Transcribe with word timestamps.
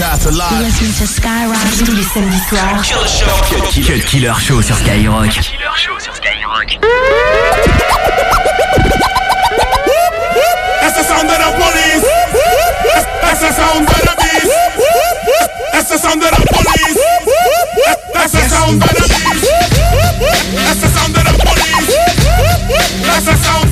broadcast 0.00 0.26
alive. 0.26 0.62
Listen 0.62 0.92
to 0.98 1.06
Skyrock 1.06 1.56
tous 1.84 1.92
les 1.92 2.02
samedis 2.02 2.40
soirs. 2.48 2.82
Cut 3.86 4.00
Killer 4.06 4.32
Show 4.40 4.62
sur 4.62 4.76
Skyrock. 4.76 5.38
That's 10.80 10.96
the 10.96 11.02
sound 11.04 11.30
of 11.30 11.38
the 11.38 11.50
police? 11.56 12.06
That's 13.22 13.40
the 13.40 13.52
sound 13.52 13.88
of 13.88 14.00
the 14.00 14.14
beast. 14.20 14.52
That's 15.72 15.88
the 15.90 15.98
sound 15.98 16.22
of 16.22 16.30
the 16.30 16.36
police? 16.52 16.98
That's 18.14 18.32
the 18.32 18.48
sound 18.48 18.82
of 18.82 18.88
the 18.88 19.06
beast. 19.08 19.46
That's 20.54 20.80
the 20.80 20.88
sound 20.88 21.16
of 21.16 21.24
the 21.24 21.32
police. 21.44 21.96
That's 23.04 23.24
the 23.26 23.36
sound 23.36 23.69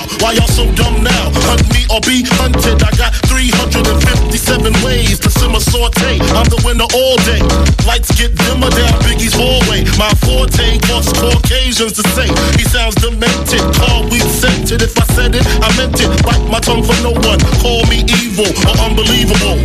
now. 0.00 0.24
Why 0.24 0.32
y'all 0.32 0.48
so 0.48 0.64
dumb 0.74 1.02
now? 1.02 1.30
Hunt 1.48 1.64
me 1.72 1.84
or 1.90 2.00
be 2.00 2.24
hunted. 2.36 2.82
I 2.82 2.90
got 2.96 3.14
357 3.28 4.72
ways 4.84 5.18
to 5.20 5.30
simmer 5.30 5.60
saute. 5.60 6.20
I'm 6.36 6.48
the 6.48 6.60
winner 6.64 6.88
all 6.94 7.16
day. 7.24 7.40
Lights 7.86 8.12
get 8.16 8.34
dimmer 8.34 8.70
down 8.70 8.94
Biggie's 9.04 9.34
hallway. 9.34 9.84
My 9.98 10.10
forte 10.24 10.78
causes 10.86 11.12
Caucasians 11.18 11.92
to 11.94 12.04
say 12.16 12.28
he 12.56 12.64
sounds 12.64 12.96
demented. 12.96 13.62
Call 13.76 14.04
weak 14.08 14.22
scented. 14.22 14.82
If 14.82 14.96
I 14.98 15.04
said 15.14 15.34
it, 15.34 15.46
I 15.60 15.68
meant 15.76 15.98
it. 16.00 16.10
Bite 16.22 16.44
my 16.50 16.60
tongue 16.60 16.82
for 16.82 16.96
no 17.02 17.12
one. 17.12 17.40
Call 17.60 17.84
me 17.86 18.04
evil 18.20 18.48
or 18.68 18.76
unbelievable. 18.84 19.58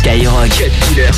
Skyrock. 0.00 0.48
Killer 0.48 1.12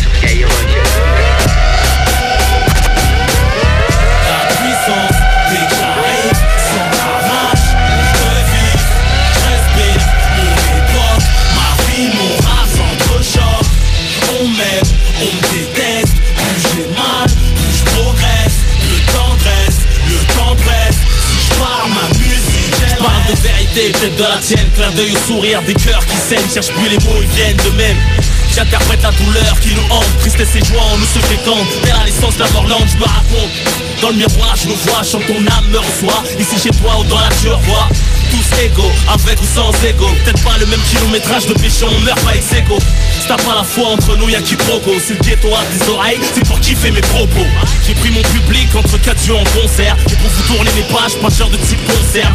de 24.22 24.28
la 24.28 24.38
tienne. 24.38 24.68
Clin 24.76 24.90
d'œil 24.92 25.12
au 25.12 25.26
sourire 25.26 25.62
des 25.62 25.74
cœurs 25.74 26.04
qui 26.06 26.16
saignent, 26.16 26.50
cherche 26.52 26.68
plus 26.68 26.88
les 26.88 26.98
mots, 27.04 27.20
ils 27.20 27.28
viennent 27.28 27.56
de 27.56 27.70
même. 27.76 27.96
J'interprète 28.54 29.02
la 29.02 29.10
douleur 29.12 29.58
qui 29.60 29.74
nous 29.74 29.86
hante, 29.90 30.06
tristesse 30.20 30.54
et 30.54 30.64
joie 30.64 30.82
en 30.82 30.98
nous 30.98 31.06
se 31.06 31.18
fréquentent. 31.26 31.72
Vers 31.84 31.98
la 31.98 32.04
naissance, 32.04 32.38
mort 32.52 32.66
lente, 32.66 32.88
je 32.92 32.98
me 32.98 33.04
raconte. 33.04 33.50
Dans 34.00 34.10
le 34.10 34.16
miroir, 34.16 34.54
je 34.56 34.68
me 34.68 34.74
vois, 34.74 35.02
chante 35.02 35.26
ton 35.26 35.38
âme 35.38 35.66
me 35.70 35.78
reçoit. 35.78 36.22
Ici 36.38 36.56
chez 36.62 36.70
toi 36.70 36.98
ou 37.00 37.04
dans 37.04 37.18
la 37.18 37.28
tu 37.40 37.48
revois. 37.48 37.88
Tous 38.30 38.62
égaux, 38.62 38.92
avec 39.12 39.40
ou 39.40 39.46
sans 39.54 39.72
ego. 39.84 40.06
Peut-être 40.24 40.42
pas 40.42 40.58
le 40.58 40.66
même 40.66 40.80
kilométrage 40.90 41.46
de 41.46 41.54
péché, 41.54 41.84
on 41.84 42.00
meurt 42.00 42.20
pas 42.20 42.34
ex. 42.34 42.44
Si 42.46 43.28
t'as 43.28 43.36
pas 43.36 43.54
la 43.54 43.64
foi 43.64 43.88
entre 43.88 44.16
nous, 44.16 44.28
y'a 44.28 44.42
qui 44.42 44.56
proco. 44.56 44.92
C'est 45.04 45.14
le 45.14 45.20
ghetto 45.20 45.48
à 45.54 45.64
des 45.72 45.88
oreilles, 45.88 46.20
c'est 46.34 46.46
pour 46.46 46.60
kiffer 46.60 46.90
mes 46.90 47.00
propos. 47.00 47.46
J'ai 47.86 47.94
pris 47.94 48.10
mon 48.10 48.22
public 48.22 48.68
entre 48.74 49.00
quatre 49.00 49.24
yeux 49.26 49.36
en 49.36 49.44
concert. 49.44 49.96
Et 50.10 50.16
pour 50.16 50.30
vous 50.30 50.42
tourner 50.54 50.70
mes 50.76 50.94
pages, 50.94 51.16
pas 51.20 51.30
cher 51.30 51.48
de 51.48 51.56
type 51.56 51.80
concert. 51.86 52.32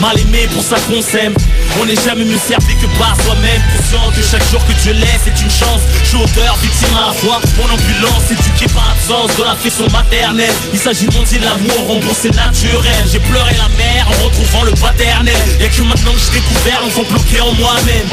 Mal 0.00 0.18
aimé 0.18 0.48
pour 0.54 0.62
ça 0.62 0.76
qu'on 0.88 1.02
s'aime. 1.02 1.34
On 1.78 1.84
n'est 1.84 1.94
jamais 1.94 2.24
mieux 2.24 2.38
servi 2.38 2.74
que 2.76 2.86
par 2.98 3.14
soi-même. 3.20 3.60
Conscient 3.76 4.10
que 4.16 4.22
chaque 4.22 4.50
jour 4.50 4.64
que 4.64 4.72
Dieu 4.80 4.94
laisse 4.94 5.26
est 5.26 5.42
une 5.42 5.50
chance. 5.50 5.82
Je 6.04 6.08
suis 6.08 6.16
auteur, 6.16 6.56
victime 6.62 6.96
à 6.96 7.08
la 7.08 7.12
fois. 7.12 7.38
Mon 7.58 7.64
ambulance 7.64 8.30
éduquée 8.30 8.72
par 8.72 8.88
l'absence 8.88 9.36
de 9.36 9.44
l'affection 9.44 9.86
maternelle. 9.92 10.54
Il 10.72 10.78
s'agit 10.78 11.04
de 11.04 11.12
monter 11.12 11.38
l'amour, 11.38 11.86
remboursé 11.86 12.30
naturel. 12.30 13.04
J'ai 13.12 13.18
pleuré 13.18 13.52
la 13.58 13.68
mer 13.76 14.08
en 14.08 14.24
retrouvant 14.24 14.62
le 14.64 14.72
paternel. 14.72 15.36
Y'a 15.60 15.68
que 15.68 15.82
maintenant 15.82 16.12
que 16.12 16.18
j'ai 16.18 16.40
découvert 16.40 16.80
l'enfant 16.80 17.04
bloqué 17.04 17.38
en 17.42 17.52
moi-même. 17.60 18.08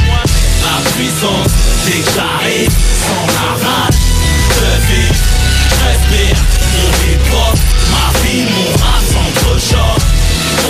La 0.59 0.91
puissance, 0.91 1.55
j'arrive, 1.87 2.71
sans 2.99 3.27
la 3.31 3.63
rage 3.63 3.95
de. 4.59 5.23
Je 5.71 5.85
respire 5.87 6.35
mon 6.75 6.91
hip-hop, 7.07 7.57
ma 7.91 8.19
vie, 8.19 8.43
mon 8.43 8.73
s'entrechoque. 8.77 8.92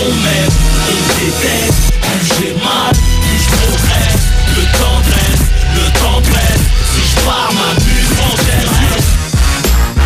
On 0.05 0.09
m'aime, 0.09 0.51
on 0.89 0.99
déteste, 1.17 1.93
plus 2.01 2.27
j'ai 2.37 2.53
mal, 2.55 2.91
plus 3.21 3.39
je 3.39 3.47
progresse. 3.55 4.23
Le 4.57 4.63
temps 4.77 4.99
dresse, 4.99 5.45
le 5.75 5.85
temps 5.97 6.21
presse. 6.29 6.65
Si 6.93 7.01
je 7.09 7.15
pars, 7.23 7.51
ma 7.53 7.69
muse 7.85 8.11
m'enchaîne. 8.17 8.71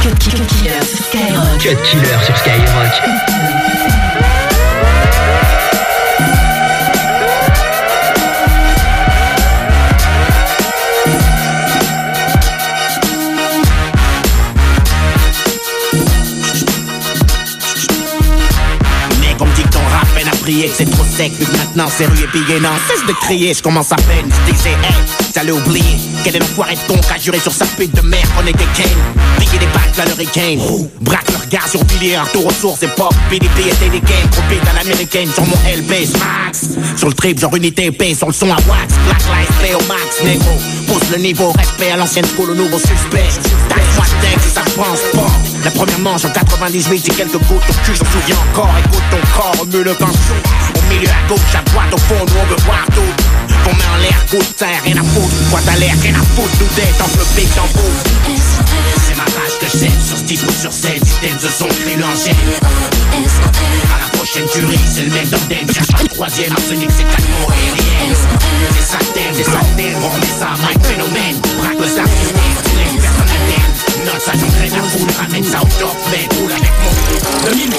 Cut 0.03 0.15
Killer 0.19 0.83
sur 0.85 1.03
Skyrock. 1.03 1.57
Cut 1.57 1.79
Killer 1.83 2.19
sur 2.23 2.37
Skyrock. 2.37 2.93
Sec, 21.17 21.31
vu 21.33 21.45
que 21.45 21.57
maintenant 21.57 21.87
c'est 21.95 22.05
rue 22.05 22.23
et 22.23 22.27
billet. 22.27 22.59
Non, 22.59 22.69
cesse 22.87 23.05
de 23.07 23.13
crier, 23.13 23.53
je 23.53 23.61
commence 23.61 23.91
à 23.91 23.95
peine, 23.95 24.29
je 24.29 24.53
disais, 24.53 24.69
hey, 24.69 25.31
t'allais 25.33 25.51
oublier. 25.51 25.97
Quel 26.23 26.35
est 26.35 26.39
l'enfoiré 26.39 26.75
de 26.75 26.93
con 26.93 26.99
qu'a 27.07 27.17
juré 27.17 27.39
sur 27.39 27.53
sa 27.53 27.65
pute 27.65 27.93
de 27.95 28.01
merde 28.01 28.27
qu'on 28.35 28.45
était 28.45 28.67
Kane. 28.75 28.87
Piquer 29.39 29.57
des 29.57 29.67
bacs, 29.67 29.97
là, 29.97 30.05
l'hurricane. 30.05 30.59
Braque 31.01 31.29
le 31.31 31.37
regard 31.37 31.67
sur 31.67 31.83
pilier, 31.85 32.15
un 32.15 32.25
tour 32.25 32.45
aux 32.45 32.77
et 32.81 32.87
pop. 32.87 33.13
PDP 33.29 33.67
était 33.67 33.89
des 33.89 33.99
games, 33.99 34.29
trop 34.31 34.43
vite 34.49 34.61
à 34.69 34.77
l'américaine, 34.77 35.29
sur 35.33 35.45
mon 35.45 35.55
LB, 35.55 35.91
max. 36.19 36.67
Sur 36.97 37.07
le 37.07 37.13
trip, 37.13 37.39
genre 37.39 37.55
unité 37.55 37.85
épée, 37.85 38.13
sur 38.13 38.27
le 38.27 38.33
son 38.33 38.51
à 38.51 38.57
wax. 38.67 38.93
Black 39.05 39.21
light, 39.29 39.49
play 39.59 39.73
au 39.73 39.87
max, 39.87 40.23
négro. 40.23 40.51
Pousse 40.87 41.09
le 41.11 41.17
niveau, 41.17 41.51
respect 41.51 41.91
à 41.91 41.97
l'ancienne 41.97 42.25
school, 42.35 42.51
au 42.51 42.55
nouveau 42.55 42.77
suspect. 42.77 43.29
Taxe-moi 43.69 44.05
texte, 44.21 44.53
ça 44.53 44.61
pense 44.75 45.01
pas. 45.13 45.31
La 45.63 45.71
première 45.71 45.99
manche 45.99 46.25
en 46.25 46.29
98, 46.29 47.03
j'ai 47.05 47.13
quelques 47.13 47.31
gouttes 47.33 47.69
au 47.69 47.73
cul, 47.85 47.95
j'en 47.95 48.05
souviens 48.11 48.37
encore. 48.51 48.73
Écoute 48.79 49.03
ton 49.11 49.17
corps, 49.35 49.55
remue 49.59 49.83
le 49.83 49.91
vent 49.91 50.07
chaud. 50.07 50.41
Au 50.66 50.66
milieu 50.87 51.09
à 51.09 51.27
gauche, 51.27 51.55
à 51.55 51.61
droite, 51.69 51.93
au 51.93 51.97
fond, 51.97 52.15
nous 52.15 52.39
on 52.41 52.45
veut 52.45 52.61
voir 52.65 52.85
tout. 52.93 53.13
Qu'on 53.63 53.75
met 53.75 53.89
en 53.93 53.97
l'air, 54.01 54.25
coup 54.29 54.37
de 54.37 54.53
terre, 54.57 54.81
rien 54.83 54.97
à 54.97 55.03
foutre. 55.03 55.35
Boîte 55.49 55.67
à 55.67 55.75
l'air, 55.77 55.95
rien 56.01 56.15
à 56.15 56.23
foutre, 56.35 56.57
tout 56.57 56.73
est 56.79 57.01
enveloppé 57.01 57.47
dans 57.55 57.69
vous. 57.75 57.93
C'est 59.05 59.15
ma 59.15 59.23
rage 59.23 59.57
que 59.59 59.77
j'aime 59.77 60.01
sur 60.01 60.23
titre 60.25 60.45
ou 60.47 60.61
sur 60.61 60.71
scène. 60.71 61.03
Système 61.03 61.37
de 61.37 61.49
son 61.49 61.67
mélangé. 61.85 62.31
À 63.93 63.99
la 64.01 64.17
prochaine 64.17 64.47
tuerie, 64.47 64.79
c'est 64.87 65.03
le 65.03 65.11
mec 65.11 65.29
d'Orden. 65.29 65.73
Cherche 65.73 65.91
pas 65.91 66.03
le 66.03 66.09
troisième, 66.09 66.51
arsenic, 66.51 66.89
c'est 66.95 67.03
mots 67.03 67.51
aériens. 67.51 68.15
C'est 68.77 68.85
ça 68.91 68.99
thème, 69.13 69.33
c'est 69.33 69.43
ça. 69.43 69.59
On 69.59 70.09
remet 70.09 70.33
ça, 70.39 70.49
Mike 70.61 70.85
Phénomène. 70.85 71.39
Braque 71.57 71.79
le 71.79 72.66
Note 74.07 74.21
ça, 74.21 74.31
j'entraîne 74.33 74.71
la 74.71 74.83
foule, 74.83 75.09
ramène 75.19 75.43
ça 75.43 75.59
au 75.61 75.79
top, 75.79 75.95
mec. 76.11 76.31
Roule 76.39 76.51
avec 76.51 76.63
mon. 76.63 77.49
Le 77.49 77.55
mine 77.55 77.71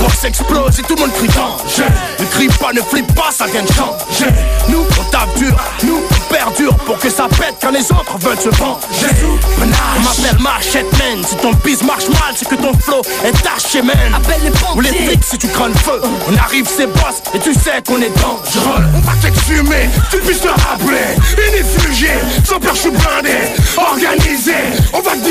Box 0.00 0.24
explose 0.24 0.78
et 0.78 0.82
tout 0.82 0.94
le 0.94 1.00
monde 1.00 1.12
crie 1.12 1.28
danger. 1.28 1.88
Ne 2.18 2.24
crie 2.26 2.48
pas, 2.48 2.72
ne 2.72 2.80
flippe 2.80 3.14
pas, 3.14 3.30
ça 3.30 3.46
vient 3.46 3.62
de 3.62 3.72
changer. 3.72 4.32
Nous 4.68 4.84
on 4.98 5.04
tape 5.10 5.34
dur, 5.38 5.54
nous 5.84 6.02
on 6.10 6.32
perdure 6.32 6.74
Pour 6.84 6.98
que 6.98 7.08
ça 7.08 7.28
pète 7.28 7.56
quand 7.60 7.70
les 7.70 7.84
autres 7.92 8.18
veulent 8.18 8.38
se 8.38 8.48
venger. 8.48 9.14
On 9.60 10.00
m'appelle 10.00 10.40
Machette 10.40 10.90
Man. 10.98 11.24
Si 11.26 11.36
ton 11.36 11.52
bis 11.64 11.82
marche 11.82 12.08
mal, 12.08 12.34
c'est 12.34 12.48
que 12.48 12.54
ton 12.56 12.72
flow 12.78 13.02
est 13.24 13.32
taché 13.42 13.82
man. 13.82 13.96
Appelle 14.14 14.40
les 14.42 14.50
Ou 14.74 14.80
les 14.80 14.90
pompiers. 14.90 15.06
flics 15.06 15.24
si 15.24 15.38
tu 15.38 15.48
crains 15.48 15.68
le 15.68 15.74
feu. 15.74 16.00
On 16.28 16.36
arrive 16.36 16.66
c'est 16.66 16.86
boss 16.86 17.22
et 17.34 17.38
tu 17.38 17.54
sais 17.54 17.82
qu'on 17.86 18.00
est 18.00 18.12
dangereux. 18.20 18.84
On 18.94 19.00
va 19.00 19.12
t'exhumer, 19.22 19.88
tu 20.10 20.18
puisses 20.18 20.40
te 20.40 20.48
rappeler. 20.48 21.16
Inifugé, 21.48 22.10
sans 22.44 22.58
perche 22.58 22.84
ou 22.86 22.92
blindé 22.92 23.36
Organisé, 23.76 24.54
on 24.92 25.00
va 25.00 25.12
te 25.12 25.25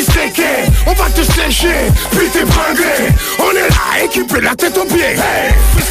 On 0.88 0.94
va 0.94 1.09
te 1.09 1.21
sécher, 1.21 1.89
puis 2.12 2.27
t'épingler. 2.27 3.13
On 3.39 3.51
est 3.51 3.69
là, 3.69 4.03
équipé 4.03 4.42
la 4.42 4.53
tête 4.53 4.77
aux 4.77 4.86
pieds 4.86 5.15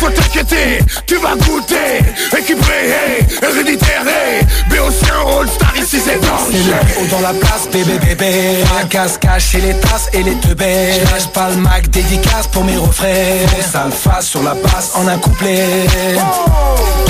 faut 0.05 0.11
t'inquiéter, 0.11 0.79
tu 1.07 1.17
vas 1.17 1.35
goûter. 1.37 2.01
Héréditaire, 3.43 4.03
hey 4.07 4.45
Béotien, 4.69 5.15
All-Star, 5.27 5.77
ici 5.77 5.99
c'est 6.05 6.15
C'est 6.15 6.21
danger 6.21 6.59
le 6.59 7.03
haut 7.03 7.07
dans 7.11 7.21
la 7.21 7.33
place, 7.33 7.69
bébé 7.73 7.99
bébé. 7.99 8.65
Un 8.81 8.87
casse 8.87 9.19
caché 9.19 9.61
les 9.61 9.75
tasses 9.81 10.09
et 10.13 10.23
les 10.23 10.35
teubés. 10.37 11.01
Je 11.01 11.13
lâche 11.13 11.29
pas 11.29 11.51
le 11.51 11.57
Mac, 11.57 11.89
dédicace 11.91 12.47
pour 12.49 12.65
mes 12.65 12.77
refrains. 12.77 13.47
Sale 13.73 13.93
face 13.93 14.27
sur 14.27 14.43
la 14.43 14.55
basse 14.55 14.93
en 14.95 15.09
un 15.09 15.19
couplet. 15.19 15.87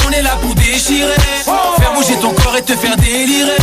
On 0.07 0.11
est 0.13 0.23
là 0.23 0.37
pour 0.41 0.55
déchirer, 0.55 1.15
faire 1.45 1.93
bouger 1.95 2.17
ton 2.21 2.33
corps 2.33 2.57
et 2.57 2.63
te 2.63 2.75
faire 2.75 2.97
délirer. 2.97 3.57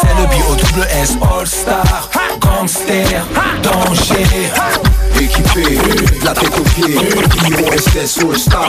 C'est 0.00 0.20
le 0.20 0.26
bio 0.28 0.54
double 0.54 0.86
S 1.02 1.16
All 1.22 1.46
Star 1.46 2.08
Gangster, 2.40 3.24
danger. 3.62 4.26
Équipé, 5.20 5.76
de 6.20 6.24
la 6.24 6.32
tête 6.32 6.56
aux 6.58 6.62
pieds. 6.62 6.94
IOSS 6.94 8.20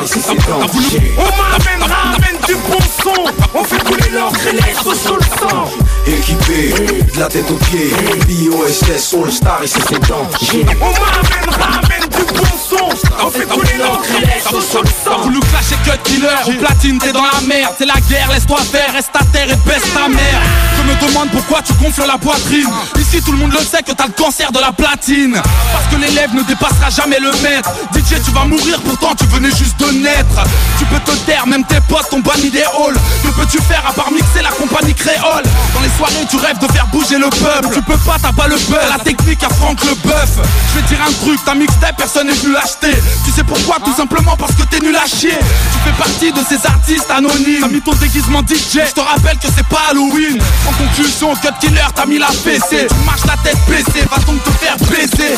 C'est 0.06 0.20
On 0.20 0.60
m'amène, 0.60 1.84
ramène 1.84 2.38
du 2.48 2.56
bon 2.56 2.80
son. 3.04 3.14
On 3.54 3.64
fait 3.64 3.84
couler 3.84 4.10
l'encre 4.12 4.48
et 4.48 4.54
les 4.54 4.74
sauces 4.74 5.02
sur 5.02 5.16
le 5.16 5.24
sang. 5.24 5.66
Équipé, 6.08 6.74
de 7.14 7.20
la 7.20 7.28
tête 7.28 7.50
aux 7.52 7.56
pieds. 7.56 7.92
IOSS 8.30 9.16
All 9.16 9.32
Star, 9.32 9.64
ici 9.64 9.80
c'est 9.88 10.00
danger 10.08 10.66
On 10.82 10.92
m'amène, 10.92 11.50
ramène 11.50 12.10
du 12.10 12.34
bon 12.34 12.46
son. 12.70 12.90
On 13.26 13.30
fait 13.30 13.46
couler 13.46 13.78
l'encre 13.78 14.10
et 14.22 14.26
les 14.26 14.42
sauces 14.42 14.70
sur 14.70 14.82
le 14.82 14.90
T'as 15.04 15.12
sang 15.12 15.22
voulu 15.22 15.40
clasher 15.40 15.76
cut 15.84 16.00
killer. 16.04 16.28
Au 16.48 16.52
platine 16.52 16.98
t'es 17.00 17.12
dans 17.12 17.24
la 17.24 17.42
merde. 17.48 17.74
C'est 17.78 17.86
la 17.86 18.00
guerre 18.10 18.30
laisse-toi 18.32 18.60
faire. 18.72 18.94
Reste 18.94 19.12
à 19.16 19.26
terre 19.26 19.50
et 19.52 19.70
baisse 19.70 19.94
ta 19.94 20.08
mère. 20.08 20.42
Je 20.78 20.84
me 20.84 21.08
demande 21.10 21.30
pourquoi 21.32 21.62
tu 21.62 21.74
gonfles 21.74 22.08
la 22.08 22.18
poitrine 22.18 22.70
Ici 23.12 23.24
tout 23.24 23.32
le 23.32 23.40
monde 23.40 23.54
le 23.54 23.66
sait 23.66 23.82
que 23.82 23.92
t'as 23.92 24.06
le 24.06 24.14
cancer 24.14 24.52
de 24.52 24.60
la 24.60 24.72
platine. 24.72 25.34
Parce 25.34 25.88
que 25.90 25.96
l'élève 25.96 26.32
ne 26.36 26.44
dépassera 26.44 26.92
jamais 26.92 27.18
le 27.20 27.32
maître. 27.42 27.72
DJ 27.92 28.22
tu 28.24 28.30
vas 28.30 28.46
mourir 28.46 28.80
pourtant 28.86 29.16
tu 29.16 29.26
venais 29.26 29.50
juste 29.50 29.80
de 29.80 29.92
naître. 29.98 30.44
Tu 30.78 30.86
peux 30.86 31.00
te 31.00 31.18
taire 31.26 31.48
même 31.48 31.64
tes 31.64 31.82
potes 31.90 32.08
t'ont 32.12 32.20
banni 32.20 32.52
des 32.52 32.62
halls. 32.62 33.00
Que 33.24 33.30
peux-tu 33.30 33.58
faire 33.64 33.84
à 33.88 33.94
part 33.94 34.12
mixer 34.12 34.44
la 34.44 34.52
compagnie 34.52 34.94
créole? 34.94 35.42
Dans 35.74 35.82
les 35.82 35.90
soirées 35.98 36.28
tu 36.30 36.38
rêves 36.38 36.60
de 36.60 36.72
faire 36.72 36.86
bouger 36.88 37.18
le 37.18 37.32
peuple. 37.32 37.74
Tu 37.74 37.82
peux 37.82 37.98
pas 37.98 38.18
t'as 38.22 38.32
pas 38.32 38.48
le 38.48 38.58
buzz. 38.58 38.90
La 38.96 39.04
technique 39.04 39.44
à 39.44 39.50
Franck 39.50 39.84
le 39.86 39.96
bœuf. 40.08 40.30
Je 40.70 40.80
vais 40.80 40.88
dire 40.88 41.00
un 41.02 41.26
truc 41.26 41.44
ta 41.44 41.56
mixtape 41.56 41.98
personne 41.98 42.28
n'est 42.28 42.34
venu 42.34 42.54
l'acheter 42.54 42.94
Tu 43.26 43.32
sais 43.32 43.44
pourquoi? 43.44 43.78
Tout 43.84 43.96
simplement 43.96 44.38
parce 44.38 44.54
que 44.54 44.62
t'es 44.70 44.82
nul 44.82 44.96
à 44.96 45.08
chier. 45.08 45.34
Tu 45.34 45.90
fais 45.90 45.98
partie 45.98 46.32
de 46.32 46.42
ces 46.48 46.64
artistes 46.68 47.10
anonymes. 47.10 47.62
T'as 47.62 47.70
mis 47.70 47.82
ton 47.82 47.94
déguisement 47.94 48.42
DJ 48.42 48.86
Je 48.86 48.94
te 48.94 49.02
rappelle 49.02 49.40
que 49.40 49.48
c'est 49.56 49.66
pas 49.68 49.90
Halloween. 49.90 50.38
En 50.68 50.74
conclusion 50.74 51.34
Cut 51.38 51.58
Killer 51.60 51.90
t'as 51.96 52.06
mis 52.06 52.20
la 52.20 52.28
PC 52.44 52.88
Tu 53.00 53.06
marches 53.06 53.26
la 53.26 53.38
tête 53.38 53.58
baissée 53.68 54.06
Va 54.10 54.18
donc 54.26 54.44
te 54.44 54.50
faire 54.52 54.76
baiser 54.90 55.38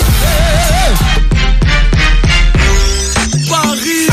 Paris 3.49 4.07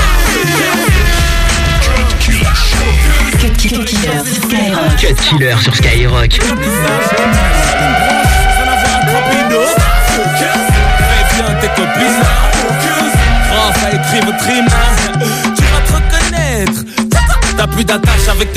Cut 3.59 3.85
Killer 3.85 4.23
Skyrock? 4.25 4.97
Cut 4.99 5.15
Killer 5.15 5.57
sur 5.63 5.75
Skyrock? 5.77 6.39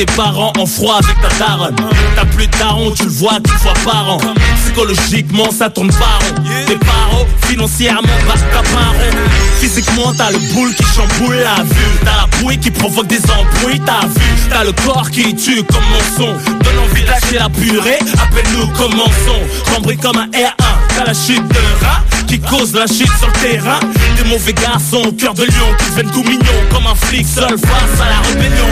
Tes 0.06 0.14
parents, 0.16 0.52
en 0.58 0.66
froid 0.66 0.96
avec 0.96 1.16
ta 1.22 1.30
daronne. 1.38 1.76
T'as 2.16 2.26
plus 2.26 2.48
de 2.48 2.58
daron, 2.58 2.92
tu 2.92 3.04
le 3.04 3.10
vois 3.10 3.40
qu'une 3.44 3.58
fois 3.60 3.74
par 3.86 4.14
an 4.14 4.18
Psychologiquement 4.64 5.52
ça 5.52 5.70
tourne 5.70 5.92
pas 5.92 6.18
rond. 6.22 6.44
Tes 6.66 6.76
parents, 6.78 7.26
financièrement, 7.48 8.08
t'as 8.52 8.64
pas 8.64 8.88
rond. 8.88 9.18
Physiquement 9.60 10.12
t'as 10.18 10.32
le 10.32 10.40
boule 10.54 10.74
qui 10.74 10.84
chamboule 10.84 11.36
la 11.36 11.64
vue. 11.64 12.00
T'as 12.04 12.18
la 12.18 12.28
bouille 12.40 12.58
qui 12.58 12.72
provoque 12.72 13.08
des 13.08 13.22
embrouilles, 13.30 13.82
t'as 13.86 14.08
vu. 14.08 14.22
T'as 14.50 14.64
le 14.64 14.72
corps 14.72 15.12
qui 15.12 15.36
tue 15.36 15.64
comme 15.64 15.84
mon 15.92 16.18
son. 16.18 16.32
Donne 16.64 16.80
envie 16.90 17.04
de 17.04 17.08
lâcher 17.08 17.38
la 17.38 17.50
purée, 17.50 18.00
appelle-nous 18.14 18.68
commençons. 18.70 19.42
Cambré 19.72 19.98
comme 19.98 20.18
un 20.18 20.28
R1, 20.28 20.54
t'as 20.96 21.06
la 21.06 21.14
chute 21.14 21.48
de 21.48 21.86
rat 21.86 22.02
qui 22.28 22.40
cause 22.40 22.74
la 22.74 22.88
chute 22.88 23.12
sur 23.20 23.28
le 23.28 23.34
terrain. 23.34 23.80
Des 24.16 24.30
mauvais 24.30 24.54
garçons, 24.54 25.04
cœur 25.20 25.34
de 25.34 25.44
lion 25.44 25.76
qui 25.78 25.90
deviennent 25.90 26.12
tout 26.12 26.24
mignons 26.24 26.62
Comme 26.72 26.88
un 26.88 26.96
flic 26.96 27.28
seul 27.28 27.58
face 27.58 28.02
à 28.02 28.10
la 28.10 28.28
rébellion 28.30 28.70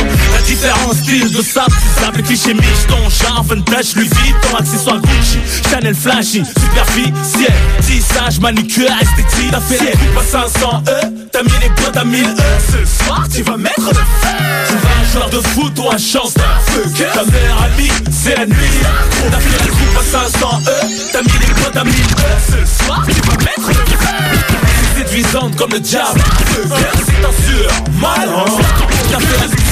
La 0.49 0.55
différence 0.55 0.97
style 0.97 1.31
de 1.31 1.43
sable, 1.43 1.75
sable, 2.01 2.23
cliché 2.23 2.55
miche 2.55 2.87
Ton 2.87 3.07
genre 3.07 3.43
vintage, 3.43 3.95
Louis 3.95 4.09
Vuitton, 4.09 4.55
accessoire 4.57 4.97
Gucci 4.97 5.37
Chanel 5.69 5.93
flashy, 5.93 6.43
superficiel. 6.43 7.53
Tissage, 7.85 8.39
manucure, 8.39 8.89
esthétique. 8.99 9.51
Coupes 9.51 10.17
à 10.17 10.23
500 10.23 10.83
E 10.87 10.91
T'as 11.31 11.43
mis 11.43 11.51
les 11.61 11.69
potes 11.69 11.95
à 11.95 12.03
1000 12.03 12.23
E. 12.23 12.27
Ce 12.71 13.03
soir 13.03 13.27
tu 13.31 13.43
vas 13.43 13.57
mettre 13.57 13.89
le 13.89 13.93
feu. 13.93 14.27
Tu 14.69 14.73
vas 14.73 14.89
un 14.89 15.13
joueur 15.13 15.29
de 15.29 15.47
foot 15.49 15.77
ou 15.77 15.91
un 15.91 15.97
chance 15.99 16.33
Ta 16.33 17.23
meilleure 17.25 17.63
amie, 17.63 17.91
c'est 18.11 18.35
la 18.35 18.47
nuit. 18.47 18.55
T'as 19.29 19.39
fait 19.39 19.65
la 19.65 19.71
coupe 19.71 19.99
à 19.99 20.31
500 20.31 20.61
E 20.65 21.11
T'as 21.13 21.21
mis 21.21 21.47
les 21.47 21.53
potes 21.63 21.77
à 21.77 21.83
1000 21.83 21.93
E. 21.93 22.65
Ce 22.65 22.83
soir 22.85 23.05
tu 23.05 23.21
vas 23.21 23.37
mettre 23.37 23.67
le 23.67 23.73
feu. 23.75 24.97
Séduisante 24.97 25.55
comme 25.55 25.71
le 25.73 25.79
diable. 25.79 26.19
C'est 26.47 27.23
un 27.23 27.45
sûr. 27.45 27.71
Malin 28.01 28.45
T'as 29.11 29.19
fait 29.19 29.37
la 29.41 29.68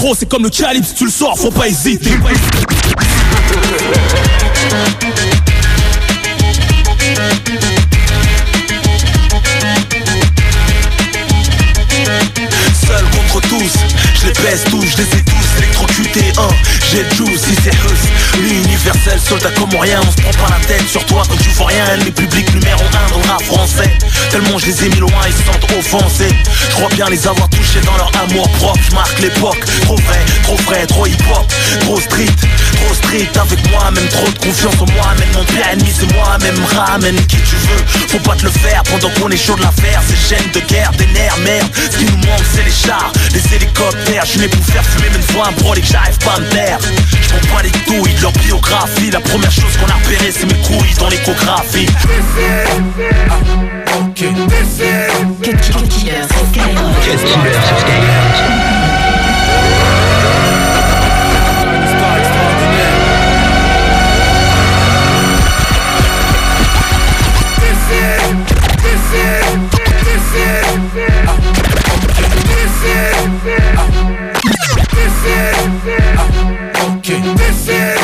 micro, 0.00 0.14
c'est 0.18 0.28
comme 0.28 0.44
le 0.44 0.50
calibre, 0.50 0.86
tu 0.96 1.04
le 1.04 1.10
sors, 1.10 1.38
faut 1.38 1.50
pas 1.50 1.68
hésiter. 1.68 2.10
Seul 12.86 13.04
contre 13.10 13.40
tous, 13.48 13.72
je 14.20 14.26
les 14.26 14.32
baisse 14.32 14.64
tous, 14.64 14.84
je 14.84 14.96
les 14.98 15.02
ai 15.04 15.22
tous 15.24 15.58
électrocutés. 15.58 16.32
Hein. 16.38 16.48
J'ai 16.90 17.02
le 17.02 17.10
juice, 17.10 17.42
si 17.42 17.54
c'est 17.62 17.70
us, 17.70 18.40
l'universel 18.40 19.18
soldat 19.20 19.50
comme 19.52 19.74
rien, 19.78 20.00
on 20.06 20.10
se 20.10 20.16
prend 20.16 20.44
pas 20.44 20.54
la 20.58 20.64
tête 20.66 20.86
sur 20.88 21.04
toi 21.06 21.22
quand 21.28 21.36
tu 21.36 21.48
vois 21.50 21.68
rien. 21.68 21.96
Les 22.04 22.10
publics 22.10 22.52
numéro 22.54 22.82
1 22.82 23.12
dans 23.12 23.18
le 23.18 23.28
rap 23.28 23.42
français. 23.42 23.90
Tellement 24.30 24.58
je 24.58 24.66
les 24.66 24.84
ai 24.84 24.88
mis 24.88 25.00
loin, 25.00 25.10
ils 25.26 25.32
se 25.32 25.44
sentent 25.44 25.70
offensés. 25.78 26.34
Je 26.68 26.74
crois 26.74 26.88
bien 26.90 27.06
les 27.08 27.26
avoir 27.26 27.48
touchés 27.50 27.80
dans 27.80 27.96
leur 27.96 28.10
amour 28.22 28.48
propre. 28.52 28.80
Je 28.88 28.94
marque 28.94 29.18
l'époque, 29.20 29.64
trop 29.82 29.96
vrai, 29.96 30.24
trop 30.42 30.56
frais, 30.58 30.86
trop 30.86 31.06
hip 31.06 31.22
hop, 31.30 31.52
trop 31.80 32.00
street, 32.00 32.26
trop 32.80 32.94
street 32.94 33.30
avec 33.40 33.70
moi, 33.70 33.90
même 33.90 34.08
trop 34.08 34.28
de 34.28 34.38
confiance 34.38 34.74
en 34.80 34.86
moi, 34.92 35.14
même 35.18 35.28
mon 35.34 35.44
pire 35.44 35.66
ennemi 35.72 35.92
c'est 35.92 36.12
moi, 36.14 36.36
même 36.40 36.64
ramène 36.76 37.16
qui 37.26 37.36
tu 37.36 37.56
veux. 37.56 38.08
Faut 38.08 38.18
pas 38.18 38.36
te 38.36 38.44
le 38.44 38.50
faire 38.50 38.82
pendant 38.84 39.10
qu'on 39.10 39.30
est 39.30 39.36
chaud 39.36 39.56
de 39.56 39.62
l'affaire. 39.62 40.00
C'est 40.06 40.36
chaîne 40.36 40.50
de 40.52 40.60
guerre, 40.60 40.90
des 40.98 41.06
nerfs, 41.06 41.36
merde. 41.44 41.68
Ce 41.74 41.98
qui 41.98 42.04
nous 42.04 42.16
manque 42.16 42.44
c'est 42.52 42.64
les 42.64 42.70
chars, 42.70 43.12
les 43.32 43.54
hélicoptères. 43.54 44.24
Je 44.24 44.38
n'ai 44.38 44.48
pour 44.48 44.64
faire 44.64 44.84
fumer 44.84 45.10
même 45.10 45.22
fois 45.22 45.48
un 45.48 45.52
brol 45.60 45.78
et 45.78 45.80
que 45.80 45.86
j'arrive 45.86 46.18
pas 46.18 46.34
à 46.34 46.40
me 46.40 46.48
taire. 46.48 46.78
Je 47.22 47.48
pas 47.48 47.62
les 47.62 47.70
couilles 47.70 48.14
de 48.14 48.22
leur 48.22 48.32
biographie. 48.32 49.10
La 49.10 49.20
première 49.20 49.52
chose 49.52 49.76
qu'on 49.78 49.90
a 49.90 49.94
repéré 49.94 50.32
c'est 50.32 50.46
mes 50.46 50.60
couilles 50.62 50.94
dans 50.98 51.08
l'échographie. 51.08 51.88
is, 72.84 73.46
uh, 73.46 74.40
this 74.94 75.16
is, 75.26 75.86
uh, 75.86 76.96
okay, 76.98 77.20
this 77.34 77.68
is. 77.68 77.99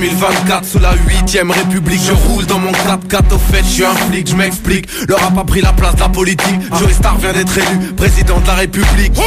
2024 0.00 0.64
sous 0.64 0.78
la 0.78 0.94
8ème 0.94 1.50
République 1.50 2.00
Je 2.02 2.12
roule 2.12 2.46
dans 2.46 2.58
mon 2.58 2.72
4x4 2.72 3.34
au 3.34 3.38
fait 3.38 3.62
je 3.62 3.68
suis 3.68 3.84
un 3.84 3.94
flic 3.94 4.30
Je 4.30 4.34
m'explique. 4.34 4.86
Le 5.06 5.14
rap 5.14 5.36
a 5.36 5.44
pris 5.44 5.60
la 5.60 5.74
place 5.74 5.94
de 5.94 6.00
la 6.00 6.08
politique. 6.08 6.56
Joey 6.78 6.94
Star 6.94 7.18
vient 7.18 7.34
d'être 7.34 7.58
élu 7.58 7.92
Président 7.98 8.38
de 8.40 8.46
la 8.46 8.54
République. 8.54 9.12
Pour 9.12 9.24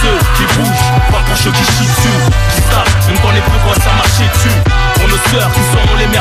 ceux 0.00 0.18
qui 0.36 0.44
bougent, 0.54 1.10
pas 1.10 1.22
pour 1.26 1.36
ceux 1.36 1.50
qui 1.50 1.64
chient 1.64 1.88
dessus 1.88 2.18
Qui 2.54 2.62
savent, 2.70 3.08
même 3.08 3.18
quand 3.20 3.32
les 3.32 3.40
plus 3.40 3.58
gros 3.64 3.74
ça 3.74 3.90
marcher 3.96 4.30
dessus. 4.32 4.56
Pour 4.94 5.08
nos 5.08 5.18
sœurs 5.30 5.50
qui 5.52 5.60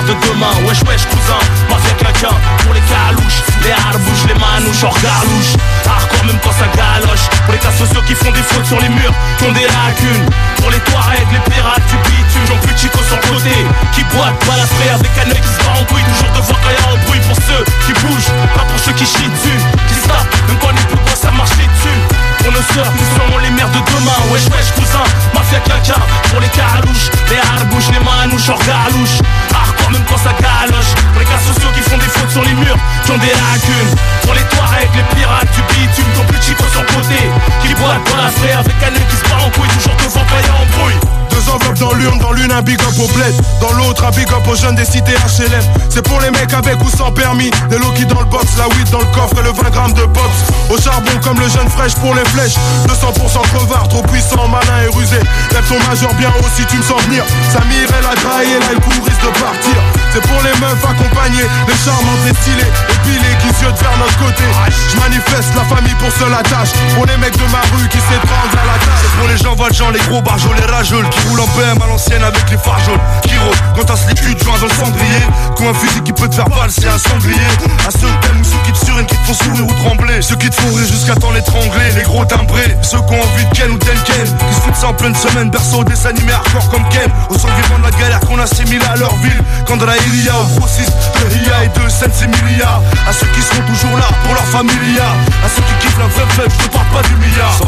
de 0.03 0.13
demain. 0.27 0.51
Wesh 0.67 0.83
wesh 0.83 1.07
cousin, 1.07 1.39
mafia 1.69 1.93
quelqu'un 1.95 2.35
Pour 2.63 2.73
les 2.73 2.83
calouches, 2.83 3.39
les 3.63 3.71
harbouches, 3.71 4.25
les 4.27 4.35
manouches 4.35 4.83
hors 4.83 4.97
garlouche. 4.99 5.55
Hardcore 5.87 6.25
même 6.25 6.39
quand 6.43 6.51
ça 6.51 6.67
galoche. 6.75 7.27
Pour 7.45 7.53
les 7.53 7.59
cas 7.59 7.71
sociaux 7.71 8.01
qui 8.05 8.15
font 8.15 8.31
des 8.31 8.43
fautes 8.43 8.65
sur 8.65 8.79
les 8.81 8.89
murs 8.89 9.13
Qui 9.37 9.45
ont 9.45 9.51
des 9.53 9.63
lacunes. 9.63 10.27
Pour 10.57 10.71
les 10.71 10.79
Touaregs, 10.79 11.31
les 11.31 11.43
pirates 11.47 11.85
du 11.87 11.97
bitume 12.09 12.45
J'en 12.47 12.59
plus 12.59 12.75
chico 12.75 12.99
sur 13.07 13.15
le 13.15 13.27
côté. 13.31 13.55
Qui 13.93 14.03
boitent, 14.11 14.35
balafré 14.47 14.89
avec 14.89 15.11
un 15.15 15.29
œil 15.31 15.41
qui 15.41 15.51
se 15.53 15.59
bat 15.63 15.79
en 15.79 15.85
couille. 15.85 16.03
Toujours 16.03 16.31
devant 16.35 16.59
quand 16.59 16.73
y'a 16.75 16.85
un 16.91 16.99
bruit 17.07 17.21
pour 17.27 17.37
ceux 17.39 17.63
qui 17.85 17.93
bougent 18.03 18.33
Pas 18.55 18.65
pour 18.67 18.79
ceux 18.79 18.93
qui 18.93 19.05
chient 19.05 19.31
dessus. 19.31 19.59
Qui 19.87 19.95
savent, 19.95 20.27
même 20.47 20.59
quand 20.59 20.75
les 20.75 20.85
plus 20.91 20.99
gros 20.99 21.15
ça 21.15 21.31
marcher 21.31 21.63
dessus 21.63 22.24
pour 22.45 22.53
nos 22.53 22.61
sœurs 22.73 22.93
qui 22.93 23.05
seront 23.17 23.39
les 23.39 23.49
mères 23.49 23.69
de 23.69 23.81
demain. 23.81 24.19
Wesh 24.29 24.45
wesh 24.53 24.69
cousin, 24.77 25.03
mafia 25.33 25.59
quelqu'un 25.59 25.99
Pour 26.29 26.39
les 26.39 26.49
carouches, 26.49 27.09
les 27.29 27.41
harbouches, 27.41 27.89
les 27.89 27.99
manouches 27.99 28.49
hors 28.49 28.61
galouche 28.61 29.17
Hardcore 29.49 29.91
même 29.91 30.05
quand 30.07 30.17
ça 30.17 30.31
galoche. 30.37 30.93
Pour 31.11 31.19
les 31.19 31.25
cas 31.25 31.41
sociaux 31.41 31.71
qui 31.73 31.81
font 31.81 31.97
des 31.97 32.11
fautes 32.13 32.29
sur 32.29 32.43
les 32.45 32.53
murs 32.53 32.77
Qui 33.03 33.11
ont 33.11 33.17
des 33.17 33.33
lacunes. 33.33 33.93
Pour 34.21 34.33
les 34.33 34.45
Touaregs, 34.53 34.93
les 34.93 35.07
pirates 35.17 35.49
du 35.57 35.61
bitume 35.73 36.11
Ton 36.13 36.23
plus 36.29 36.41
chico 36.41 36.63
sur 36.71 36.85
côté. 36.85 37.19
Qui 37.61 37.73
boitent 37.73 38.05
dans 38.13 38.21
la 38.21 38.29
frais 38.29 38.53
avec 38.53 38.77
un 38.83 38.93
œil 38.93 39.07
qui 39.09 39.17
se 39.17 39.25
bat 39.25 39.41
en 39.41 39.49
couille 39.49 39.69
Toujours 39.81 39.97
devant 39.97 40.21
y'a 40.21 40.53
en 40.53 40.65
brouille 40.77 41.14
Deux 41.35 41.51
enveloppes 41.51 41.79
dans 41.79 41.93
l'urne, 41.93 42.19
dans 42.19 42.31
l'une 42.31 42.51
un 42.51 42.61
big 42.61 42.81
up 42.81 42.93
au 42.97 43.07
bled 43.13 43.35
Dans 43.59 43.73
l'autre 43.73 44.05
un 44.05 44.11
big 44.11 44.27
up 44.31 44.47
aux 44.47 44.55
jeunes 44.55 44.75
des 44.75 44.85
cités 44.85 45.13
HLM 45.13 45.63
C'est 45.89 46.01
pour 46.01 46.19
les 46.21 46.31
mecs 46.31 46.53
avec 46.53 46.81
ou 46.81 46.89
sans 46.89 47.11
permis 47.11 47.51
Des 47.69 47.77
Loki 47.77 48.05
dans 48.05 48.21
le 48.21 48.25
box, 48.25 48.45
la 48.57 48.67
weed 48.69 48.89
dans 48.89 48.99
le 48.99 49.11
coffre 49.13 49.37
et 49.39 49.43
le 49.43 49.51
20 49.51 49.69
grammes 49.69 49.93
de 49.93 50.05
pops 50.05 50.43
Au 50.69 50.79
charbon 50.79 51.11
comme 51.21 51.39
le 51.39 51.49
jeune 51.49 51.69
fraîche 51.69 51.95
pour 51.95 52.15
les 52.15 52.25
flèches 52.25 52.55
200% 52.87 53.41
crevard, 53.53 53.87
trop 53.89 54.01
puissant, 54.03 54.47
malin 54.47 54.87
et 54.87 54.95
rusé 54.95 55.19
Lève 55.51 55.67
ton 55.67 55.79
majeur 55.89 56.13
bien 56.15 56.29
haut 56.29 56.49
si 56.55 56.65
tu 56.65 56.77
me 56.77 56.83
sens 56.83 57.01
venir. 57.03 57.23
Samir 57.51 57.87
elle 57.97 58.05
a 58.05 58.15
graillé, 58.15 58.59
là 58.59 58.73
le 58.73 58.79
coup 58.79 58.91
risque 59.03 59.21
de 59.21 59.39
partir. 59.39 59.77
C'est 60.13 60.21
pour 60.21 60.41
les 60.43 60.55
meufs 60.61 60.85
accompagnées, 60.85 61.43
les 61.67 61.75
charmantes, 61.75 62.23
les 62.25 62.33
stylées 62.39 62.71
Épilées 63.03 63.35
qui 63.41 63.49
se 63.51 63.65
vers 63.65 63.97
notre 63.99 64.17
côté. 64.17 64.43
Je 64.71 64.97
manifeste 64.97 65.51
la 65.55 65.63
famille 65.65 65.95
pour 65.95 66.11
seule 66.11 66.33
attache 66.33 66.71
Pour 66.95 67.05
les 67.05 67.17
mecs 67.17 67.35
de 67.35 67.47
ma 67.51 67.59
rue 67.75 67.87
qui 67.89 67.99
s'étranglent 67.99 68.55
à 68.55 68.65
la 68.65 68.77
tâche. 68.79 69.03
C'est 69.03 69.19
pour 69.19 69.27
les 69.27 69.37
gens 69.37 69.55
valjean, 69.55 69.91
les 69.91 69.99
gros 70.07 70.21
barjols, 70.21 70.55
les 70.55 70.71
rageuls 70.71 71.09
Qui 71.09 71.24
roulent 71.27 71.41
en 71.41 71.47
BM 71.57 71.81
à 71.81 71.87
l'ancienne 71.87 72.23
avec 72.23 72.49
les 72.49 72.57
phares 72.57 72.79
jaunes 72.79 72.99
Qui 73.23 73.37
rôdent 73.37 73.55
quand 73.75 73.83
t'as 73.83 73.97
slip 73.97 74.15
tu 74.15 74.45
joins 74.45 74.57
dans 74.59 74.67
le 74.67 74.73
cendrier 74.73 75.21
Comme 75.57 75.67
un 75.67 75.73
fusil 75.73 76.01
qui 76.01 76.13
peut 76.13 76.27
te 76.27 76.35
faire 76.35 76.49
valser 76.49 76.87
un 76.87 76.97
sanglier 76.97 77.47
À 77.85 77.91
ceux 77.91 78.07
que 78.07 78.27
t'aimes 78.27 78.41
ou 78.41 78.43
ceux 78.43 78.57
qui 78.65 78.71
te 78.71 78.85
surinent, 78.85 79.05
qui 79.05 79.15
te 79.15 79.25
font 79.25 79.33
sourire 79.33 79.67
ou 79.67 79.73
trembler 79.83 80.21
Ceux 80.21 80.35
qui 80.35 80.49
te 80.49 80.55
font 80.55 80.73
rire 80.73 80.87
jusqu'à 80.87 81.15
temps 81.15 81.31
l'étrangler 81.31 81.91
Les 81.95 82.03
gros 82.03 82.25
timbrés, 82.25 82.77
ceux 82.81 82.97
qui 82.97 83.13
ont 83.13 83.21
envie 83.21 83.45
de 83.45 83.55
Ken 83.55 83.71
ou 83.71 83.77
tel 83.77 83.97
Ken 84.03 84.25
Qui 84.25 84.55
se 84.55 84.61
foutent 84.61 84.75
ça 84.75 84.87
en 84.87 84.93
pleine 84.93 85.15
semaine, 85.15 85.49
berceau 85.49 85.83
des 85.83 86.07
animés 86.07 86.33
hardcore 86.33 86.69
comme 86.69 86.87
Ken 86.89 87.09
Au 87.29 87.37
sang 87.37 87.49
vivant 87.61 87.79
de 87.79 87.83
la 87.83 87.91
galère 87.91 88.19
qu'on 88.21 88.39
assimile 88.39 88.81
à 88.91 88.95
leur 88.95 89.15
ville 89.17 89.43
Quand 89.67 89.77
de 89.77 89.85
la 89.85 89.97
Ilia 89.97 90.33
au 90.39 90.59
grossiste 90.59 90.93
de 91.19 91.25
Ria 91.33 91.63
et 91.63 91.79
de 91.79 91.89
Sensimilia 91.89 92.81
À 93.07 93.13
ceux 93.13 93.27
qui 93.27 93.41
seront 93.41 93.65
toujours 93.67 93.97
là 93.97 94.07
pour 94.23 94.33
leur 94.33 94.45
familia 94.45 95.07
À 95.43 95.49
ceux 95.49 95.61
qui 95.61 95.85
kiffent 95.85 95.99
la 95.99 96.07
vraie 96.07 96.33
fête, 96.35 96.51
je 96.51 96.67
te 96.67 96.73
parle 96.73 96.87
pas 96.87 97.07
du 97.07 97.15
milliard 97.15 97.53
Sans 97.57 97.67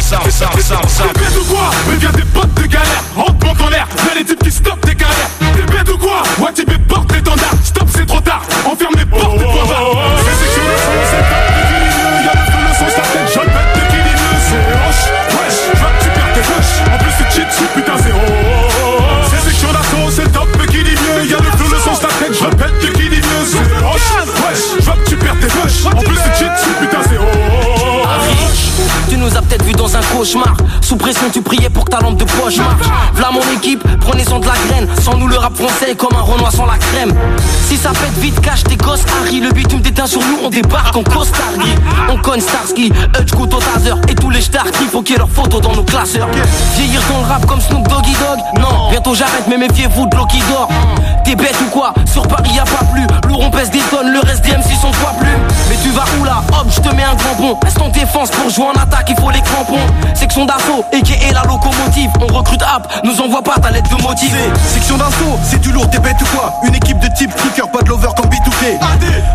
ça, 0.00 0.20
ça, 0.28 0.50
ça, 0.60 0.80
ça. 0.88 1.04
Mais 1.88 1.96
viens 1.96 2.10
des 2.10 2.22
potes 2.22 2.54
de 2.54 2.66
galère. 2.66 3.02
Rentre 3.16 3.64
en 3.64 3.68
l'air. 3.68 3.88
Viens 3.96 4.14
les 4.16 4.24
types 4.24 4.42
qui 4.42 4.50
stoppent 4.50 4.75
Sous 30.80 30.96
pression 30.96 31.30
tu 31.32 31.40
priais 31.40 31.70
pour 31.70 31.84
que 31.84 31.90
ta 31.90 32.00
lampe 32.00 32.16
de 32.16 32.24
poche 32.24 32.56
marche. 32.56 32.88
V'là 33.14 33.30
mon 33.30 33.42
équipe, 33.56 33.84
prenez-en 34.00 34.40
de 34.40 34.46
la 34.46 34.54
graine. 34.68 34.88
Sans 35.00 35.16
nous 35.16 35.28
le 35.28 35.36
rap 35.36 35.54
français 35.54 35.94
comme 35.94 36.16
un 36.16 36.22
renoir 36.22 36.50
sans 36.50 36.66
la 36.66 36.78
crème. 36.78 37.14
Si 37.68 37.76
ça 37.76 37.90
pète 37.90 38.18
vite, 38.18 38.40
cache 38.40 38.64
tes 38.64 38.76
gosses 38.76 39.04
Harry. 39.20 39.38
Le 39.38 39.52
bitume 39.52 39.80
déteint 39.80 40.06
sur 40.06 40.20
nous, 40.20 40.38
on 40.42 40.50
débarque 40.50 40.96
en 40.96 41.04
costardi 41.04 41.70
On 42.08 42.16
conne 42.18 42.40
Starsky, 42.40 42.92
Hutch, 43.20 43.30
Couteau, 43.32 43.58
Taser 43.58 43.94
Et 44.08 44.16
tous 44.16 44.30
les 44.30 44.40
stars 44.40 44.70
qui 44.72 44.86
faut 44.86 45.02
qu'il 45.02 45.16
leurs 45.16 45.30
photos 45.30 45.60
dans 45.60 45.74
nos 45.74 45.84
classeurs. 45.84 46.28
Vieillir 46.76 47.00
dans 47.08 47.20
le 47.20 47.26
rap 47.26 47.46
comme 47.46 47.60
Snoop 47.60 47.86
Doggy 47.86 48.14
Dogg. 48.14 48.60
Non, 48.60 48.90
bientôt 48.90 49.14
j'arrête 49.14 49.44
mais 49.48 49.58
méfiez-vous 49.58 50.06
de 50.06 50.16
l'eau 50.16 50.26
qui 50.26 50.38
dort 50.50 50.68
T'es 51.26 51.34
bête 51.34 51.56
ou 51.60 51.68
quoi 51.70 51.92
Sur 52.12 52.22
Paris 52.28 52.52
y 52.54 52.60
a 52.60 52.64
pas 52.64 52.84
plus. 52.92 53.04
Lourd 53.26 53.40
on 53.40 53.50
pèse 53.50 53.68
des 53.70 53.80
tonnes, 53.90 54.12
le 54.12 54.20
reste 54.20 54.44
des 54.44 54.52
MC 54.52 54.78
sont 54.80 54.92
fois 54.92 55.12
plus. 55.18 55.36
Mais 55.68 55.74
tu 55.82 55.90
vas 55.90 56.04
où 56.20 56.24
là 56.24 56.40
Hop, 56.52 56.68
je 56.70 56.80
te 56.80 56.94
mets 56.94 57.02
un 57.02 57.16
grand 57.16 57.34
pont 57.34 57.58
Reste 57.64 57.82
en 57.82 57.88
défense 57.88 58.30
pour 58.30 58.48
jouer 58.48 58.66
en 58.66 58.80
attaque, 58.80 59.06
il 59.08 59.20
faut 59.20 59.30
les 59.30 59.40
crampons. 59.40 59.74
Section 60.14 60.46
d'assaut, 60.46 60.84
et 60.92 61.02
qui 61.02 61.14
est 61.14 61.32
la 61.32 61.42
locomotive. 61.42 62.10
On 62.20 62.32
recrute 62.32 62.62
app, 62.62 63.02
nous 63.02 63.20
envoie 63.20 63.42
pas 63.42 63.58
ta 63.60 63.72
lettre 63.72 63.90
de 63.96 64.00
motive. 64.00 64.36
Section 64.72 64.98
d'assaut, 64.98 65.36
c'est 65.42 65.60
du 65.60 65.72
lourd, 65.72 65.90
t'es 65.90 65.98
bête 65.98 66.14
ou 66.22 66.36
quoi 66.36 66.60
Une 66.62 66.76
équipe 66.76 67.00
de 67.00 67.08
type 67.08 67.34
kicker, 67.34 67.68
pas 67.72 67.82
de 67.82 67.88
lover 67.88 68.10
comme 68.16 68.30
B2K 68.30 68.78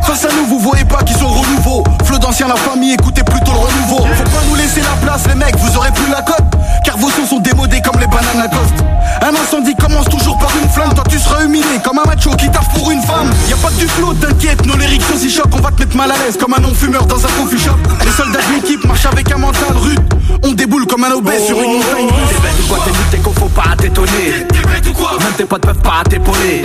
Face 0.04 0.24
à 0.24 0.30
nous, 0.30 0.46
vous 0.46 0.60
voyez 0.60 0.86
pas 0.86 1.04
qu'ils 1.04 1.18
sont 1.18 1.28
renouveau 1.28 1.84
Flot 2.06 2.20
d'ancien, 2.20 2.48
la 2.48 2.56
famille, 2.56 2.94
écoutez 2.94 3.24
plutôt 3.24 3.52
le 3.52 3.60
renouveau. 3.60 4.08
Faut 4.16 4.24
pas 4.24 4.46
nous 4.48 4.56
laisser 4.56 4.80
la 4.80 4.96
place, 5.06 5.28
les 5.28 5.36
mecs, 5.36 5.58
vous 5.58 5.76
aurez 5.76 5.92
plus 5.92 6.10
la 6.10 6.22
cote. 6.22 6.46
Car 6.84 6.98
vos 6.98 7.10
sons 7.10 7.26
sont 7.26 7.40
démodés 7.40 7.82
comme 7.82 8.00
les 8.00 8.08
bananes 8.08 8.38
Lacoste 8.38 8.84
Un 9.22 9.36
incendie 9.36 9.76
commence 9.76 10.06
toujours 10.06 10.38
par 10.38 10.50
une 10.62 10.70
flamme 10.70 10.94
Toi 10.94 11.04
seras 11.22 11.44
humilié 11.44 11.80
comme 11.84 12.00
un 12.00 12.06
macho 12.06 12.32
qui 12.36 12.50
taffe 12.50 12.70
pour 12.74 12.92
une 12.92 13.02
femme. 13.02 13.30
Y 13.50 13.54
a 13.54 13.58
pas 13.58 13.70
que 13.70 13.80
du 13.80 13.88
flot, 13.88 14.14
t'inquiète, 14.14 14.66
nos 14.66 14.76
lyrics 14.76 15.04
sont 15.04 15.18
si 15.18 15.30
chocs 15.30 15.54
On 15.54 15.62
va 15.62 15.72
te 15.72 15.82
mettre 15.82 15.96
mal 15.96 16.12
à 16.12 16.18
l'aise 16.18 16.38
comme 16.38 16.54
un 16.54 16.62
non-fumeur 16.62 17.06
dans 17.06 17.18
un 17.18 17.30
coffee 17.30 17.60
shop. 17.60 17.78
Les 18.04 18.12
soldats 18.12 18.40
de 18.40 18.56
l'équipe 18.56 18.84
marchent 18.86 19.06
avec 19.06 19.32
un 19.32 19.38
mental 19.38 19.76
rude. 19.76 20.02
On 20.44 20.52
déboule 20.52 20.86
comme 20.86 21.04
un 21.04 21.12
obèse 21.12 21.46
sur 21.46 21.62
une 21.62 21.74
montagne 21.74 22.08
russe. 22.08 22.30
T'es 22.30 22.42
bête 22.42 22.60
ou 22.64 22.68
quoi 22.68 22.86
T'es 23.12 23.18
qu'on 23.18 23.34
faut 23.34 23.50
pas 23.50 23.76
t'étonner 23.78 24.46
T'es 24.50 24.68
bête 24.68 24.88
ou 24.88 24.94
quoi 24.94 25.12
Même 25.20 25.34
tes 25.38 25.46
potes 25.46 25.62
peuvent 25.62 25.82
pas 25.82 26.04
t'épauler. 26.10 26.64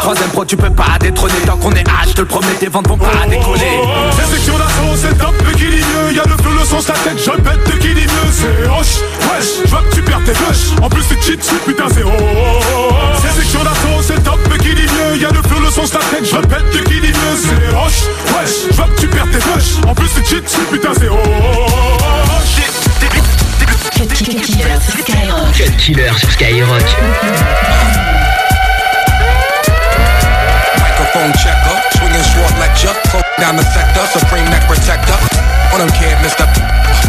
Troisième 0.00 0.30
pro 0.30 0.44
tu 0.44 0.56
peux 0.56 0.70
pas 0.70 0.98
détrôner. 1.00 1.34
Tant 1.44 1.56
qu'on 1.56 1.72
est 1.72 1.82
H, 1.82 2.08
je 2.08 2.12
te 2.12 2.20
le 2.20 2.26
promets 2.26 2.54
tes 2.58 2.68
ventes 2.68 2.88
vont 2.88 2.96
pas 2.96 3.26
décoller. 3.28 3.80
C'est 4.16 4.36
section 4.36 4.56
d'assaut, 4.56 4.96
c'est 4.96 5.18
top, 5.18 5.34
mais 5.44 5.52
mieux 6.10 6.16
Y'a 6.16 6.24
le 6.24 6.36
feu, 6.42 6.50
le 6.58 6.64
sens, 6.64 6.88
la 6.88 6.94
tête, 6.94 7.18
je 7.18 7.30
pète, 7.30 7.62
de 7.66 7.72
qui 7.78 7.94
dit 7.94 8.02
mieux 8.02 8.32
C'est 8.32 8.66
hoche, 8.68 8.98
wesh, 9.30 9.62
je 9.64 9.70
vois 9.70 9.82
que 9.82 9.94
tu 9.94 10.02
perds 10.02 10.24
tes 10.24 10.34
flèches 10.34 10.72
En 10.82 10.88
plus 10.88 11.04
c'est 11.08 11.22
cheat, 11.22 11.40
c'est 11.42 11.64
putain 11.64 11.86
c'est 11.92 12.02
oh, 12.02 12.10
oh, 12.10 12.60
oh. 12.76 12.92
C'est 13.22 13.32
section 13.40 13.62
d'assaut, 13.62 14.02
c'est 14.02 14.20
top, 14.22 14.40
mais 14.50 14.58
qui 14.58 14.74
dit 14.74 14.82
mieux 14.82 15.16
Y'a 15.18 15.30
le 15.30 15.42
feu, 15.42 15.60
le 15.62 15.70
sens, 15.70 15.92
la 15.94 16.00
tête, 16.00 16.24
je 16.24 16.36
pète, 16.36 16.70
de 16.72 16.78
qui 16.88 17.00
dit 17.00 17.08
mieux 17.08 17.36
C'est 17.36 17.68
hoche, 17.76 18.02
wesh, 18.34 18.50
je 18.70 18.76
vois 18.76 18.86
que 18.86 19.00
tu 19.00 19.06
perds 19.08 19.30
tes 19.30 19.40
flèches 19.40 19.76
En 19.86 19.94
plus 19.94 20.08
c'est 20.08 20.26
cheat, 20.26 20.44
c'est 20.46 20.68
putain 20.70 20.92
c'est 20.98 21.08
oh, 21.08 21.16
oh, 21.16 21.66
oh. 21.68 21.70
Cut 25.52 25.76
Killer 25.76 26.10
sur 26.18 26.30
Skyrock. 26.30 26.84
Microphone 31.10 31.42
checker, 31.42 31.76
swinging 31.98 32.22
sword 32.22 32.54
lecture, 32.60 32.94
float 33.10 33.26
down 33.40 33.56
the 33.56 33.64
sector, 33.64 34.06
supreme 34.16 34.44
neck 34.44 34.62
protector. 34.70 35.18
On 35.74 35.80
them 35.80 35.90
kid, 35.98 36.14
Mr. 36.22 36.46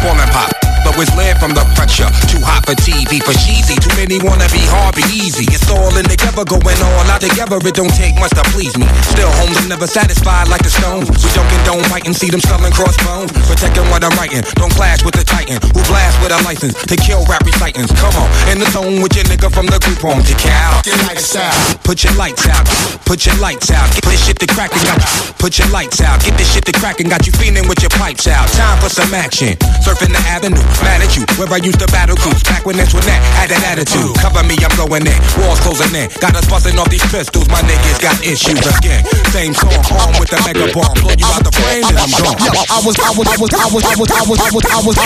Ballin' 0.02 0.26
pop. 0.34 0.50
But 0.82 0.98
was 0.98 1.06
led 1.14 1.38
from 1.38 1.54
the 1.54 1.62
pressure. 1.78 2.10
Too 2.26 2.42
hot 2.42 2.66
for 2.66 2.74
TV, 2.82 3.22
for 3.22 3.30
cheesy. 3.38 3.78
Too 3.78 3.94
many 3.94 4.18
wanna 4.18 4.50
be 4.50 4.58
hard, 4.66 4.98
be 4.98 5.06
easy. 5.14 5.46
It's 5.54 5.70
all 5.70 5.94
in 5.94 6.02
the 6.02 6.18
together, 6.18 6.42
going 6.42 6.82
all 6.82 7.06
out 7.06 7.22
together. 7.22 7.62
It 7.62 7.74
don't 7.78 7.94
take 7.94 8.18
much 8.18 8.34
to 8.34 8.42
please 8.50 8.74
me. 8.74 8.90
Still, 9.14 9.30
homes 9.38 9.54
are 9.62 9.70
never 9.70 9.86
satisfied 9.86 10.50
like 10.50 10.66
the 10.66 10.74
stones. 10.74 11.06
We 11.22 11.30
don't 11.38 11.46
condone 11.46 11.86
fighting, 11.86 12.14
see 12.14 12.34
them 12.34 12.42
selling 12.42 12.74
crossbones. 12.74 13.30
Protecting 13.46 13.86
what 13.94 14.02
I'm 14.02 14.10
writing. 14.18 14.42
Don't 14.58 14.74
clash 14.74 15.06
with 15.06 15.14
the 15.14 15.22
titan 15.22 15.62
who 15.70 15.80
blast 15.86 16.18
with 16.18 16.34
a 16.34 16.42
license 16.42 16.74
to 16.90 16.96
kill 16.98 17.22
rap 17.30 17.46
recitants. 17.46 17.94
Come 18.02 18.18
on, 18.18 18.26
in 18.50 18.58
the 18.58 18.66
zone 18.74 18.98
with 18.98 19.14
your 19.14 19.30
nigga 19.30 19.54
from 19.54 19.70
the 19.70 19.78
group 19.78 20.02
home 20.02 20.26
to 20.26 20.34
cow. 20.34 20.82
Put 20.82 22.02
your 22.02 22.14
lights 22.18 22.50
out. 22.50 22.66
Put 23.06 23.22
your 23.26 23.38
lights 23.38 23.70
out. 23.70 23.91
Get 23.92 24.04
this 24.08 24.24
shit 24.24 24.38
to 24.40 24.48
crackin', 24.48 24.80
got 24.88 25.00
you. 25.00 25.32
Put 25.36 25.58
your 25.58 25.68
lights 25.68 26.00
out. 26.00 26.24
Get 26.24 26.36
this 26.38 26.48
shit 26.48 26.64
to 26.64 26.72
crackin', 26.72 27.08
got 27.08 27.26
you 27.26 27.32
feeling 27.36 27.68
with 27.68 27.82
your 27.84 27.92
pipes 28.00 28.26
out. 28.26 28.48
Time 28.56 28.80
for 28.80 28.88
some 28.88 29.12
action. 29.12 29.52
Surfing 29.84 30.12
the 30.14 30.22
avenue, 30.32 30.64
mad 30.80 31.04
at 31.04 31.12
you. 31.16 31.28
Where 31.36 31.50
I 31.52 31.60
used 31.60 31.80
to 31.80 31.88
battle 31.92 32.16
cruise. 32.16 32.42
Back 32.44 32.64
when 32.64 32.80
Antoinette 32.80 33.20
had 33.36 33.52
that 33.52 33.62
attitude. 33.76 34.16
Cover 34.16 34.40
me, 34.48 34.56
I'm 34.64 34.72
going 34.80 35.04
in. 35.04 35.18
Walls 35.42 35.60
closing 35.60 35.92
in. 35.92 36.08
Got 36.24 36.36
us 36.38 36.48
busting 36.48 36.78
off 36.78 36.88
these 36.88 37.04
pistols. 37.12 37.48
My 37.52 37.60
niggas 37.66 38.00
got 38.00 38.16
issues 38.24 38.64
again. 38.64 39.04
Same 39.34 39.52
song, 39.52 39.76
armed 39.98 40.16
with 40.16 40.32
the 40.32 40.40
mega 40.48 40.72
bomb. 40.72 40.96
Blow 41.04 41.12
you 41.12 41.28
out 41.28 41.44
the 41.44 41.52
frame 41.52 41.84
and 41.84 41.98
I'm 42.00 42.12
gone. 42.16 42.38
Yo, 42.40 42.52
I 42.72 42.78
was, 42.80 42.96
I 42.96 43.10
was, 43.12 43.26
I 43.28 43.36
was, 43.36 43.50
I 43.52 43.66
was, 43.68 43.84
I 43.84 43.96
was, 44.00 44.08
I 44.08 44.22
was, 44.24 44.40
I 44.40 44.48
was, 44.48 44.64
I 44.64 44.80
was, 44.80 44.96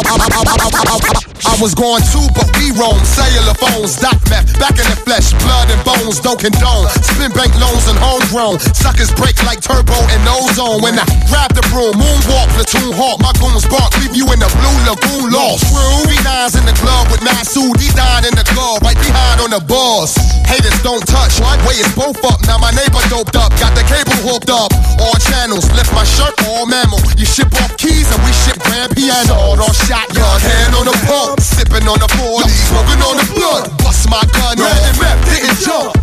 I 1.47 1.55
was, 1.59 1.75
going 1.75 2.03
too, 2.13 2.27
but 2.33 2.49
we 2.59 2.71
roam. 2.79 2.99
Cellular 3.05 3.57
phones, 3.59 3.99
doc 3.99 4.17
meth, 4.31 4.47
back 4.59 4.79
in 4.79 4.87
the 4.89 4.99
flesh, 5.03 5.33
blood 5.43 5.69
and 5.71 5.83
bones, 5.85 6.21
don't 6.21 6.39
condone. 6.39 6.89
Spin 7.05 7.33
bank 7.33 7.53
loans 7.61 7.87
and 7.89 7.99
homegrown. 7.99 8.59
Suckers 8.77 9.09
break 9.17 9.41
like 9.49 9.65
turbo 9.65 9.97
and 10.13 10.23
ozone. 10.29 10.85
When 10.85 11.01
I 11.01 11.07
grab 11.33 11.57
the 11.57 11.65
broom, 11.73 11.97
moonwalk, 11.97 12.49
platoon 12.53 12.93
hawk, 12.93 13.25
my 13.25 13.33
goons 13.41 13.65
bark, 13.65 13.89
leave 14.05 14.13
you 14.13 14.29
in 14.29 14.39
the 14.39 14.51
blue 14.53 14.79
lagoon 14.85 15.33
lost. 15.33 15.65
Three 16.05 16.21
nines 16.21 16.55
in 16.55 16.65
the 16.69 16.77
glove 16.85 17.09
with 17.09 17.25
Masood, 17.25 17.81
he 17.81 17.89
died 17.97 18.29
in 18.29 18.37
the 18.37 18.45
glove, 18.53 18.85
right 18.85 18.99
behind 19.01 19.41
on 19.41 19.51
the 19.51 19.63
boss. 19.65 20.13
Haters 20.45 20.77
don't 20.85 21.03
touch, 21.09 21.41
way 21.65 21.81
is 21.81 21.89
both 21.97 22.21
up. 22.29 22.37
Now 22.45 22.61
my 22.61 22.71
neighbor 22.77 23.01
doped 23.09 23.35
up, 23.41 23.51
got 23.57 23.73
the 23.73 23.85
cable 23.89 24.21
hooked 24.29 24.53
up. 24.53 24.69
All 25.01 25.17
channels, 25.33 25.65
lift 25.73 25.91
my 25.97 26.05
shirt, 26.05 26.37
all 26.45 26.69
mammal. 26.69 27.01
You 27.17 27.25
ship 27.25 27.49
off 27.65 27.73
keys 27.81 28.13
and 28.13 28.21
we 28.29 28.33
ship 28.45 28.61
grand 28.61 28.93
piano. 28.93 29.25
Sawed 29.25 29.61
off 29.65 29.77
shotgun, 29.89 30.37
hand 30.45 30.77
on 30.77 30.85
the 30.85 30.97
pump, 31.09 31.41
sipping 31.41 31.89
on 31.89 31.97
the 31.97 32.09
40, 32.21 32.45
smoking 32.69 33.01
on 33.01 33.17
the 33.17 33.27
blood. 33.33 33.73
Bust 33.81 34.05
my 34.13 34.21
gun, 34.37 34.61
red 34.61 34.83
and 34.85 34.99
map, 35.01 35.17
didn't 35.25 35.57
jump. 35.65 35.96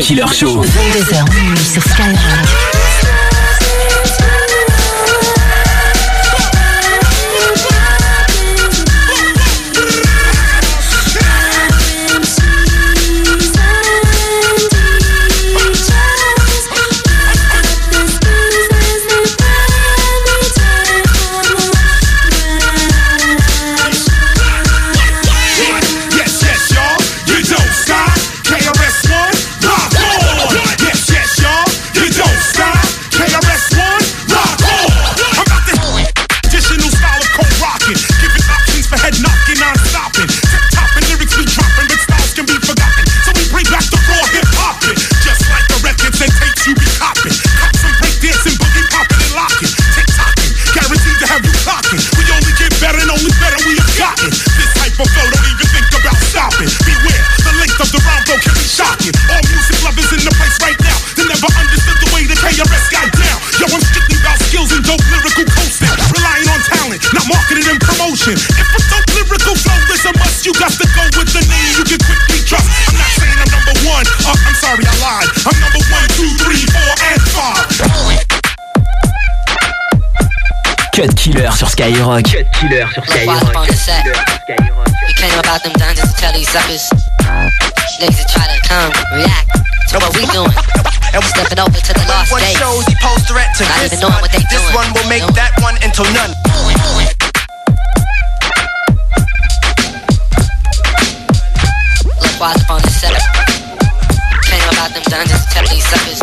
Killer 0.00 0.26
Show. 0.32 0.62
22h 0.62 1.34
minuit 1.34 1.56
sur. 1.56 2.25
Sur 81.56 81.68
Skyrock. 81.70 82.22
Cut 82.24 82.46
Killer 82.52 82.86
sur 82.92 83.02
Watch 83.02 83.10
Skyrock. 83.10 83.42
up 83.42 83.56
on 83.56 83.66
the 83.66 83.72
set. 83.74 84.04
We 85.06 85.12
came 85.16 85.38
about 85.38 85.62
them 85.62 85.72
dungeons 85.78 86.12
to 86.12 86.20
tell 86.20 86.32
these 86.32 86.48
suckers. 86.48 86.88
Niggas 88.00 88.16
that 88.16 88.28
try 88.28 88.44
to 88.44 88.60
come, 88.68 88.92
react 89.16 89.48
to 89.90 89.98
what 89.98 90.14
we 90.14 90.26
doing. 90.32 90.52
Stepping 91.32 91.58
over 91.58 91.72
to 91.80 91.92
the 91.94 92.04
lost 92.08 92.30
One 92.30 92.40
days. 92.42 92.56
shows 92.58 92.84
he 92.86 92.94
posed 93.00 93.26
threat 93.26 93.48
to 93.56 93.64
Not 93.64 93.78
this 93.80 93.92
even 93.94 94.00
knowing 94.00 94.12
one. 94.14 94.22
what 94.22 94.32
they 94.32 94.44
This 94.50 94.60
doing. 94.60 94.74
one 94.74 94.92
will 94.92 95.08
make 95.08 95.24
that 95.34 95.52
one 95.62 95.76
into 95.82 96.02
none. 96.12 96.32
Look, 102.20 102.40
watch 102.40 102.56
up 102.62 102.70
on 102.70 102.80
the 102.82 102.90
set. 102.90 103.12
Came 104.46 104.62
about 104.72 104.90
them 104.94 105.02
dungeons 105.08 105.44
to 105.44 105.50
tell 105.52 105.64
these 105.68 105.84
suckers. 105.86 106.20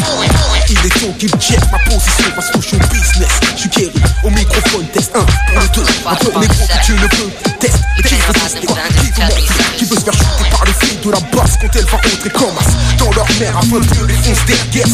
Il 0.69 0.77
est 0.85 0.89
temps 0.99 1.13
qu'il 1.19 1.29
check 1.39 1.59
ma 1.71 1.77
position 1.79 2.31
parce 2.35 2.49
que 2.49 2.61
je 2.61 2.67
suis 2.67 2.77
au 2.77 2.79
business. 2.87 3.29
Je 3.55 3.59
suis 3.61 3.69
Kerry, 3.69 3.91
au 4.23 4.29
microphone, 4.29 4.51
test 4.53 4.62
1 4.62 4.62
I 6.05 6.15
don't 6.15 6.35
make 6.35 6.49
what 6.49 6.89
you 6.89 6.95
look 6.95 7.42
mère 13.43 13.57
afin 13.57 13.79
de 13.79 13.85
mieux 13.95 14.07
les 14.07 14.15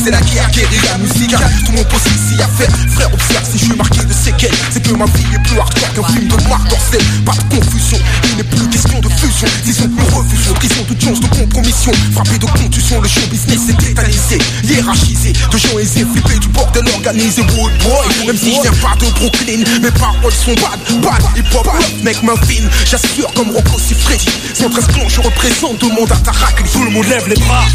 C'est 0.04 0.12
la 0.12 0.22
guerre, 0.22 0.50
guérilla 0.52 0.98
musicale. 0.98 1.52
Tout 1.66 1.72
mon 1.72 1.84
poste 1.84 2.08
ici 2.08 2.42
à 2.42 2.48
faire. 2.48 2.70
Frère, 2.94 3.14
observe 3.14 3.46
si 3.46 3.58
je 3.60 3.66
suis 3.66 3.76
marqué 3.76 4.04
de 4.04 4.14
séquelles. 4.14 4.56
C'est 4.72 4.82
que 4.82 4.94
ma 4.94 5.06
vie 5.06 5.26
est 5.34 5.44
plus 5.44 5.60
hardcore 5.60 5.94
qu'un 5.94 6.14
film 6.14 6.28
de 6.28 6.50
Marc 6.50 6.68
Dorcel. 6.70 7.02
Pas 7.26 7.34
de 7.34 7.56
confusion, 7.56 8.00
il 8.32 8.38
n'est 8.38 8.44
plus 8.44 8.68
question 8.70 9.00
de 9.00 9.10
fusion. 9.10 9.48
Disons 9.64 9.84
que 9.84 10.02
nous 10.02 10.18
refusons, 10.18 10.54
prison 10.54 10.84
toute 10.88 11.04
chance 11.04 11.20
de 11.20 11.28
compromission. 11.28 11.92
Frappé 12.14 12.38
de 12.38 12.46
contusion, 12.46 13.02
le 13.02 13.08
show 13.08 13.28
business 13.30 13.70
est 13.70 13.78
tétanisé, 13.78 14.38
hiérarchisé. 14.64 15.34
De 15.52 15.58
gens 15.58 15.78
aisés, 15.80 16.06
flippés 16.12 16.40
du 16.40 16.48
bordel 16.50 16.86
organisé. 16.96 17.42
Wood 17.42 17.74
boy, 17.84 18.28
même 18.28 18.38
si 18.38 18.56
je 18.56 18.62
viens 18.62 18.78
pas 18.82 18.96
de 19.00 19.12
Brooklyn, 19.20 19.64
mes 19.82 19.92
paroles 19.92 20.34
sont 20.34 20.56
bad, 20.56 20.80
bad. 21.02 21.22
Hip 21.36 21.54
hop, 21.54 21.68
mec, 22.04 22.22
ma 22.24 22.36
fine. 22.48 22.70
J'assure 22.86 23.32
comme 23.34 23.50
Rocco 23.52 23.78
Siffredi. 23.78 24.28
113 24.54 24.88
clans, 24.88 25.10
je 25.10 25.22
représente, 25.22 25.80
demande 25.80 26.12
à 26.12 26.18
Tarakli. 26.18 26.70
Tout 26.72 26.84
le 26.84 26.92
monde 26.92 27.06
lève 27.06 27.28
les 27.28 27.36
bras 27.36 27.66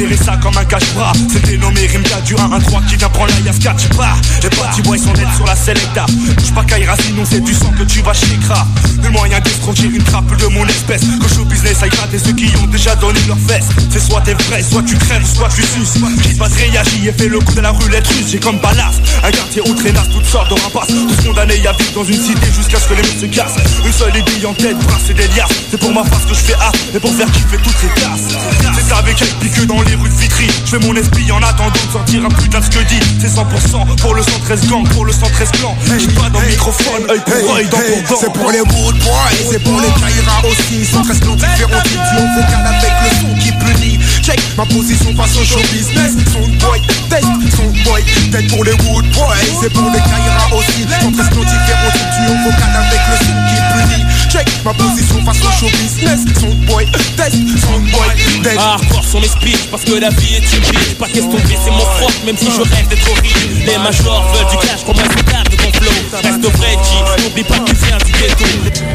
Considérez 0.00 0.24
ça 0.24 0.38
comme 0.38 0.56
un 0.56 0.64
cache-bras. 0.64 1.12
C'est 1.30 1.44
dénommé 1.44 1.86
Rimka 1.86 2.22
du 2.22 2.34
1-1-3 2.34 2.86
qui 2.88 2.96
vient 2.96 3.10
prendre 3.10 3.30
la 3.34 3.40
Yaska 3.40 3.74
Tu 3.76 3.86
pars. 3.88 4.16
Les 4.42 4.48
petits 4.48 4.80
boys 4.80 4.96
sont 4.96 5.12
nets 5.12 5.34
sur 5.36 5.44
la 5.44 5.54
Selecta. 5.54 6.06
Bouge 6.08 6.54
pas 6.54 6.64
Kaira 6.64 6.96
sinon 7.04 7.22
c'est 7.28 7.40
du 7.40 7.52
sang 7.52 7.70
que 7.78 7.82
tu 7.82 8.00
vas 8.00 8.14
chez 8.14 8.38
Kra. 8.42 8.66
Le 9.02 9.10
moyen 9.10 9.40
d'escroquer 9.40 9.90
une 9.92 10.02
trappe 10.02 10.34
de 10.38 10.46
mon 10.46 10.66
espèce. 10.66 11.02
Que 11.02 11.28
show 11.28 11.44
business 11.44 11.82
aille 11.82 11.90
gratter 11.90 12.18
ceux 12.18 12.32
qui 12.32 12.50
ont 12.62 12.66
déjà 12.68 12.96
donné 12.96 13.20
leurs 13.28 13.38
fesses. 13.46 13.68
C'est 13.90 14.00
soit 14.00 14.22
t'es 14.22 14.32
vrai, 14.32 14.62
soit 14.62 14.82
tu 14.82 14.96
crèves, 14.96 15.26
soit 15.26 15.50
tu 15.54 15.62
suces. 15.62 16.00
Qui 16.22 16.34
passe 16.34 16.54
réagit 16.54 17.08
et 17.08 17.12
fait 17.12 17.28
le 17.28 17.38
coup 17.38 17.52
de 17.52 17.60
la 17.60 17.70
roulette 17.70 18.06
russe. 18.08 18.30
J'ai 18.30 18.40
comme 18.40 18.58
ballast 18.58 19.02
Un 19.22 19.30
quartier 19.30 19.60
où 19.68 19.74
traînasse 19.74 20.08
toutes 20.08 20.24
sortes 20.24 20.48
de 20.48 20.58
rapaces. 20.62 20.88
Tous 20.88 21.28
condamnés 21.28 21.66
à 21.66 21.72
vivre 21.72 21.92
dans 21.94 22.04
une 22.04 22.22
cité 22.22 22.46
jusqu'à 22.56 22.78
ce 22.78 22.88
que 22.88 22.94
les 22.94 23.02
mecs 23.02 23.20
se 23.20 23.26
cassent. 23.26 23.56
Une 23.84 23.92
seule 23.92 24.16
aiguille 24.16 24.46
en 24.46 24.54
tête, 24.54 24.78
brasser 24.78 25.12
des 25.12 25.28
liasses. 25.28 25.52
C'est 25.70 25.78
pour 25.78 25.92
ma 25.92 26.04
face 26.04 26.24
que 26.24 26.34
je 26.34 26.40
fais 26.40 26.54
A 26.54 26.72
Et 26.94 27.00
pour 27.00 27.14
faire 27.14 27.30
kiffer 27.32 27.58
toutes 27.62 27.76
ces 27.76 28.00
classes. 28.00 28.38
C'est 28.72 28.94
avec 28.94 29.16
pique 29.40 29.66
dans 29.66 29.82
les 29.82 29.89
rues 29.94 30.08
de 30.08 30.14
Vitry 30.14 30.48
Je 30.64 30.70
fais 30.70 30.86
mon 30.86 30.94
esprit 30.94 31.30
en 31.32 31.42
attendant 31.42 31.70
de 31.70 31.92
sortir 31.92 32.24
un 32.24 32.28
putain 32.28 32.60
de 32.60 32.64
ce 32.64 32.70
que 32.70 32.82
dit 32.84 33.00
C'est 33.20 33.28
100% 33.28 33.96
pour 34.00 34.14
le 34.14 34.22
113 34.22 34.68
gang, 34.68 34.88
pour 34.88 35.04
le 35.04 35.12
113 35.12 35.50
clan 35.52 35.76
J'suis 35.98 36.08
pas 36.12 36.30
dans 36.30 36.40
le 36.40 36.48
microphone, 36.48 37.10
œil 37.10 37.20
pour 37.20 37.56
œil, 37.56 37.68
dent 37.68 37.78
pour 38.06 38.18
C'est 38.18 38.32
pour 38.32 38.50
les 38.50 38.60
wood 38.60 38.98
boys, 38.98 39.50
c'est 39.50 39.62
pour 39.62 39.80
les 39.80 39.88
Kaira 39.88 40.42
aussi. 40.44 40.84
Sont 40.84 41.02
très 41.02 41.14
différents 41.14 41.82
types 41.82 42.00
on 42.18 42.40
vocal 42.40 42.66
avec 42.66 42.92
le 43.04 43.10
son 43.20 43.34
qui 43.38 43.52
punit. 43.52 43.98
Check 44.22 44.40
ma 44.56 44.66
position 44.66 45.14
face 45.16 45.36
au 45.36 45.44
show 45.44 45.60
business. 45.72 46.12
Son 46.32 46.46
boy, 46.66 46.80
test, 47.08 47.26
son 47.56 47.70
boy, 47.84 48.04
tête 48.30 48.48
pour 48.48 48.64
les 48.64 48.72
wood 48.72 49.06
boys, 49.12 49.34
c'est 49.60 49.72
pour 49.72 49.90
les 49.90 50.00
Kaira 50.00 50.56
aussi. 50.56 50.82
Sont 51.02 51.12
très 51.12 51.28
différents 51.30 51.92
types 51.92 52.10
on 52.28 52.44
vocal 52.44 52.70
avec 52.74 53.00
le 53.10 53.16
son 53.26 53.36
qui 53.48 53.56
punit. 53.72 54.04
Check 54.30 54.46
ma 54.64 54.72
position 54.74 55.18
face 55.24 55.40
au 55.42 55.50
show 55.58 55.66
business. 55.82 56.20
Son 56.38 56.54
boy, 56.70 56.86
test, 57.16 57.34
son 57.34 57.80
boy, 57.90 58.06
test. 58.44 58.58
Hardcore 58.58 59.04
sur 59.04 59.20
mes 59.20 59.26
speeches 59.26 59.66
parce 59.70 59.82
que 59.82 59.94
la 59.94 60.10
vie 60.10 60.36
est 60.36 60.52
une 60.54 60.62
bitch. 60.70 60.94
Pas 60.98 61.08
question 61.08 61.34
de 61.34 61.40
baisser 61.42 61.70
mon 61.70 61.84
froc 61.98 62.12
même 62.24 62.36
si 62.36 62.46
je 62.46 62.62
rêve 62.62 62.86
d'être 62.88 63.10
horrible. 63.10 63.64
Les 63.66 63.76
majors 63.78 64.24
veulent 64.32 64.46
du 64.50 64.56
cash 64.66 64.84
comme 64.86 64.98
un 64.98 65.08
citable 65.18 65.50
de 65.50 65.56
ton 65.56 65.72
flow. 65.72 65.90
Reste 66.22 66.46
vrai 66.56 66.78
G, 66.78 67.02
n'oublie 67.24 67.42
pas 67.42 67.58
que 67.58 67.70
tu 67.70 67.74
viens 67.86 67.98
du 67.98 68.12
ghetto. 68.12 68.44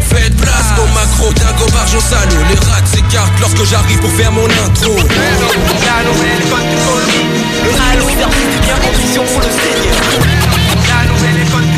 Faites 0.07 0.37
place 0.37 0.71
au 0.79 0.87
macro, 0.95 1.33
dingo 1.33 1.65
barge 1.73 1.95
au 1.95 1.99
salaud. 1.99 2.43
Les 2.47 2.55
rats 2.71 2.85
s'écartent 2.85 3.37
lorsque 3.41 3.65
j'arrive 3.65 3.99
pour 3.99 4.11
faire 4.11 4.31
mon 4.31 4.45
intro. 4.45 4.95
L'auberge 7.65 8.05
du 8.51 8.59
bien 8.61 8.77
ambition 8.87 9.23
pour 9.25 9.41
le 9.41 9.49
Seigneur 9.51 9.97
La 10.87 11.03
nouvelle 11.11 11.39
école 11.43 11.65
du 11.65 11.77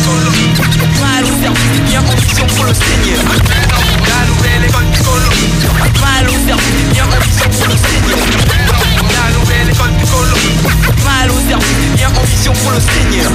bien 2.00 2.12
ambition 2.12 2.46
pour 2.56 2.66
le 2.66 2.74
Seigneur. 2.74 3.24
La 4.08 4.26
nouvelle 4.28 4.66
école 4.70 4.86
du 4.92 4.98
solo 4.98 5.30
À 6.04 6.24
l'auberge 6.24 6.62
du 6.78 6.94
bien 6.94 7.06
ambition 7.06 7.50
pour 7.50 7.68
le 7.68 7.78
Seigneur. 7.78 8.20
La 9.14 9.32
nouvelle 9.38 9.70
école 9.70 9.96
du 9.98 10.06
solo 10.06 10.36
À 11.08 11.28
l'auberge 11.28 11.66
du 11.82 11.96
bien 11.96 12.10
ambition 12.10 12.54
pour 12.54 12.72
le 12.72 12.80
Seigneur. 12.80 13.32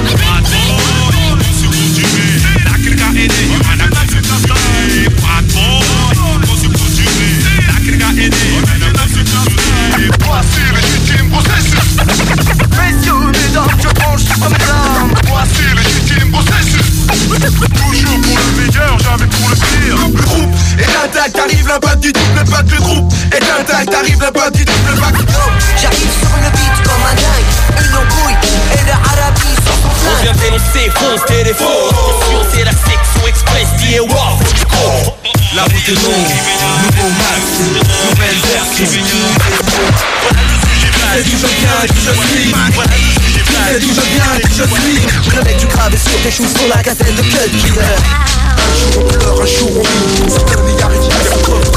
Messieurs, 12.93 13.13
mesdames, 13.31 13.67
je 13.81 14.72
arrive 21.73 21.81
l'impact 21.81 21.99
du 22.01 22.11
double 22.11 22.43
pack 22.49 22.65
Le 22.71 22.77
groupe. 22.77 23.13
Est 23.31 23.43
intact, 23.59 23.93
arrive 23.93 24.19
l'impact 24.21 24.55
du 24.55 24.65
double 24.65 24.99
pack 24.99 25.15
J'arrive 25.81 25.97
sur 25.97 26.35
le 26.37 26.49
beat 26.51 26.75
comme 26.83 27.03
un 27.09 27.15
dingue. 27.15 27.51
Une 27.85 27.95
embrouille 27.95 28.37
et 28.73 28.83
le 28.85 28.91
Arabie 28.91 29.55
sur 29.63 29.73
son 29.81 29.89
On 29.89 29.93
flingue 29.93 30.23
vient 30.23 30.37
dénoncer, 30.43 30.91
fonce 30.95 31.25
téléphone 31.25 31.67
Attention, 31.89 32.39
c'est 32.53 32.63
la 32.63 32.71
section 32.71 33.27
express 33.27 33.67
qui 33.79 33.95
est 33.95 33.99
wow 33.99 34.39
La 35.55 35.63
route 35.63 35.87
est 35.87 36.03
longue, 36.03 36.33
nouveau 36.83 37.09
max, 37.17 37.41
nouvelle 38.09 38.39
version. 38.53 38.85
Je 41.15 41.29
suis 42.29 42.53
C'est 43.53 43.79
d'où 43.79 43.87
je 43.87 44.01
viens, 44.01 44.39
je 44.49 44.63
suis 44.63 45.35
Le 45.35 45.43
mec 45.43 45.57
du 45.57 45.65
gravé 45.67 45.97
sur 45.97 46.21
tes 46.21 46.31
choux 46.31 46.47
sur 46.47 46.67
la 46.67 46.81
casette 46.81 47.15
de 47.15 47.21
Cut 47.21 47.49
Killer 47.57 47.81
Un 48.61 48.75
jour 48.75 48.97
on 48.97 49.05
pleure, 49.05 49.41
un 49.41 49.45
jour 49.45 49.71
on 49.75 49.81
rit. 49.81 50.29
Certains. 50.29 51.73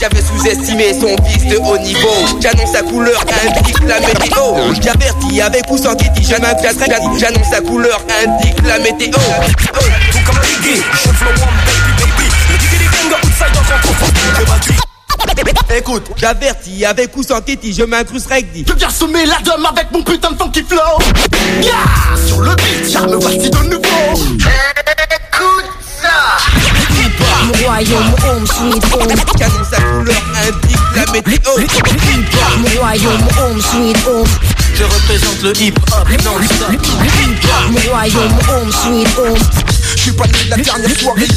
J'avais 0.00 0.22
sous-estimé 0.22 0.92
son 0.98 1.14
fils 1.24 1.46
de 1.46 1.56
haut 1.56 1.78
niveau. 1.78 2.08
J'annonce 2.40 2.72
sa 2.72 2.82
couleur, 2.82 3.22
indique 3.44 3.80
la 3.86 4.00
météo. 4.00 4.74
J'avertis 4.82 5.40
avec 5.40 5.70
ou 5.70 5.76
sans 5.76 5.94
Kitty, 5.94 6.24
j'aime 6.24 6.44
un 6.44 7.18
J'annonce 7.18 7.48
sa 7.50 7.60
couleur, 7.60 8.00
indique 8.24 8.66
la 8.66 8.78
météo. 8.78 9.10
Tout 9.10 10.18
comme 10.26 10.40
Biggie, 10.40 10.82
je 10.92 11.08
flow 11.10 11.89
Écoute, 15.90 16.12
j'avertis 16.18 16.84
avec 16.84 17.16
ou 17.16 17.24
sans 17.24 17.40
Kitty, 17.40 17.72
je 17.72 17.82
m'incruste 17.82 18.28
rugby 18.28 18.64
Je 18.68 18.74
viens 18.74 18.90
semer 18.90 19.26
la 19.26 19.40
dame 19.40 19.66
avec 19.66 19.90
mon 19.90 20.04
putain 20.04 20.30
de 20.30 20.36
funky 20.36 20.62
flow. 20.62 20.78
Yeah, 21.60 21.72
sur 22.28 22.40
le 22.42 22.54
beat, 22.54 22.96
me 23.08 23.16
voici 23.16 23.50
de 23.50 23.56
nouveau. 23.56 24.36
Écoute 24.36 25.64
ça. 26.00 26.36
Mon 27.44 27.66
royaume 27.66 28.14
home 28.24 28.46
sweet 28.46 28.84
home 28.92 29.16
J'annonce 29.36 29.68
sa 29.68 29.80
couleur, 29.80 30.22
indique 30.46 30.78
la 30.94 31.12
météo 31.12 31.50
Mon 32.58 32.80
royaume 32.80 33.28
home 33.36 33.60
sweet 33.60 33.96
home 34.06 34.26
Je 34.80 34.84
représente 34.86 35.42
le 35.42 35.52
hip-hop 35.60 36.08
non-stop 36.24 36.72
Mon 37.68 37.92
royaume 37.92 38.32
home 38.48 38.72
sweet 38.72 39.08
home 39.18 39.36
Je 39.94 40.00
suis 40.00 40.12
pas 40.12 40.24
né 40.24 40.32
de 40.44 40.50
la 40.50 40.56
dernière 40.56 40.98
soirée. 40.98 41.28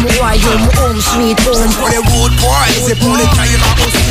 Mon 0.00 0.08
royaume 0.18 0.68
home 0.78 1.00
sweet 1.00 1.38
home 1.46 1.72
Pour 1.74 1.88
les 1.90 1.98
wood 1.98 2.32
boys 2.40 2.90
et 2.90 2.94
pour 2.96 3.16
les 3.16 3.22
Kaira 3.22 3.68
aussi. 3.86 4.02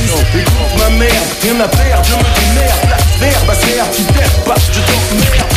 Ma 0.79 0.89
mère, 0.91 1.21
rien 1.43 1.59
à 1.59 1.67
perdre, 1.67 2.05
je 2.05 2.13
me 2.13 2.23
démerde 2.39 2.79
La 2.89 3.27
verbe 3.27 3.49
à 3.49 3.55
serre, 3.55 3.85
tu 3.93 4.03
perds 4.03 4.43
pas, 4.45 4.55
je 4.55 4.79
t'emmerde 4.79 5.51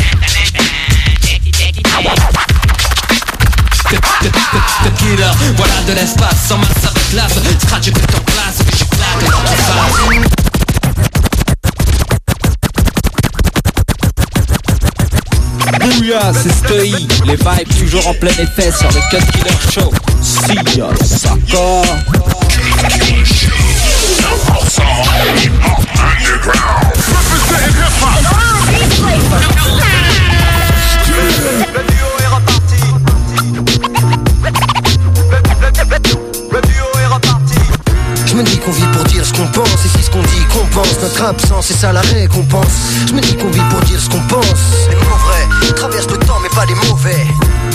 Killer, 4.98 5.30
voilà 5.56 5.74
de 5.86 5.92
l'espace 5.92 6.48
sans 6.48 6.58
masse 6.58 6.84
avec 6.84 7.08
classe 7.10 7.32
Scratch 7.62 7.90
que 7.90 8.16
en 8.16 8.20
place, 8.20 8.63
C'est 16.06 16.52
Stoi, 16.52 16.82
les 17.24 17.36
vibes 17.36 17.78
toujours 17.78 18.06
en 18.06 18.12
plein 18.12 18.28
effet 18.28 18.70
sur 18.70 18.88
le 18.88 19.00
Cut 19.10 19.24
Killer 19.32 19.56
Show. 19.72 19.90
Si 20.20 20.54
ya 20.78 20.88
saka. 21.02 21.58
Je 38.26 38.34
me 38.36 38.42
dis 38.42 38.58
qu'on 38.58 38.72
vit 38.72 38.82
pour 38.92 39.04
dire 39.04 39.24
ce 39.24 39.32
qu'on 39.32 39.46
pense 39.46 39.84
Et 39.84 39.88
si 39.88 40.04
ce 40.04 40.10
qu'on 40.10 40.20
dit 40.20 40.44
qu'on 40.52 40.66
pense 40.66 41.00
Notre 41.00 41.22
absence 41.22 41.66
c'est 41.68 41.74
ça 41.74 41.92
la 41.92 42.00
récompense 42.00 42.72
Je 43.06 43.14
me 43.14 43.20
dis 43.20 43.36
qu'on 43.36 43.48
vit 43.48 43.62
pour 43.70 43.80
dire 43.82 44.00
ce 44.00 44.08
qu'on 44.10 44.20
pense 44.22 44.83
Traversent 45.72 46.10
le 46.10 46.18
temps 46.18 46.38
mais 46.42 46.48
pas 46.50 46.66
les 46.66 46.74
mauvais. 46.88 47.26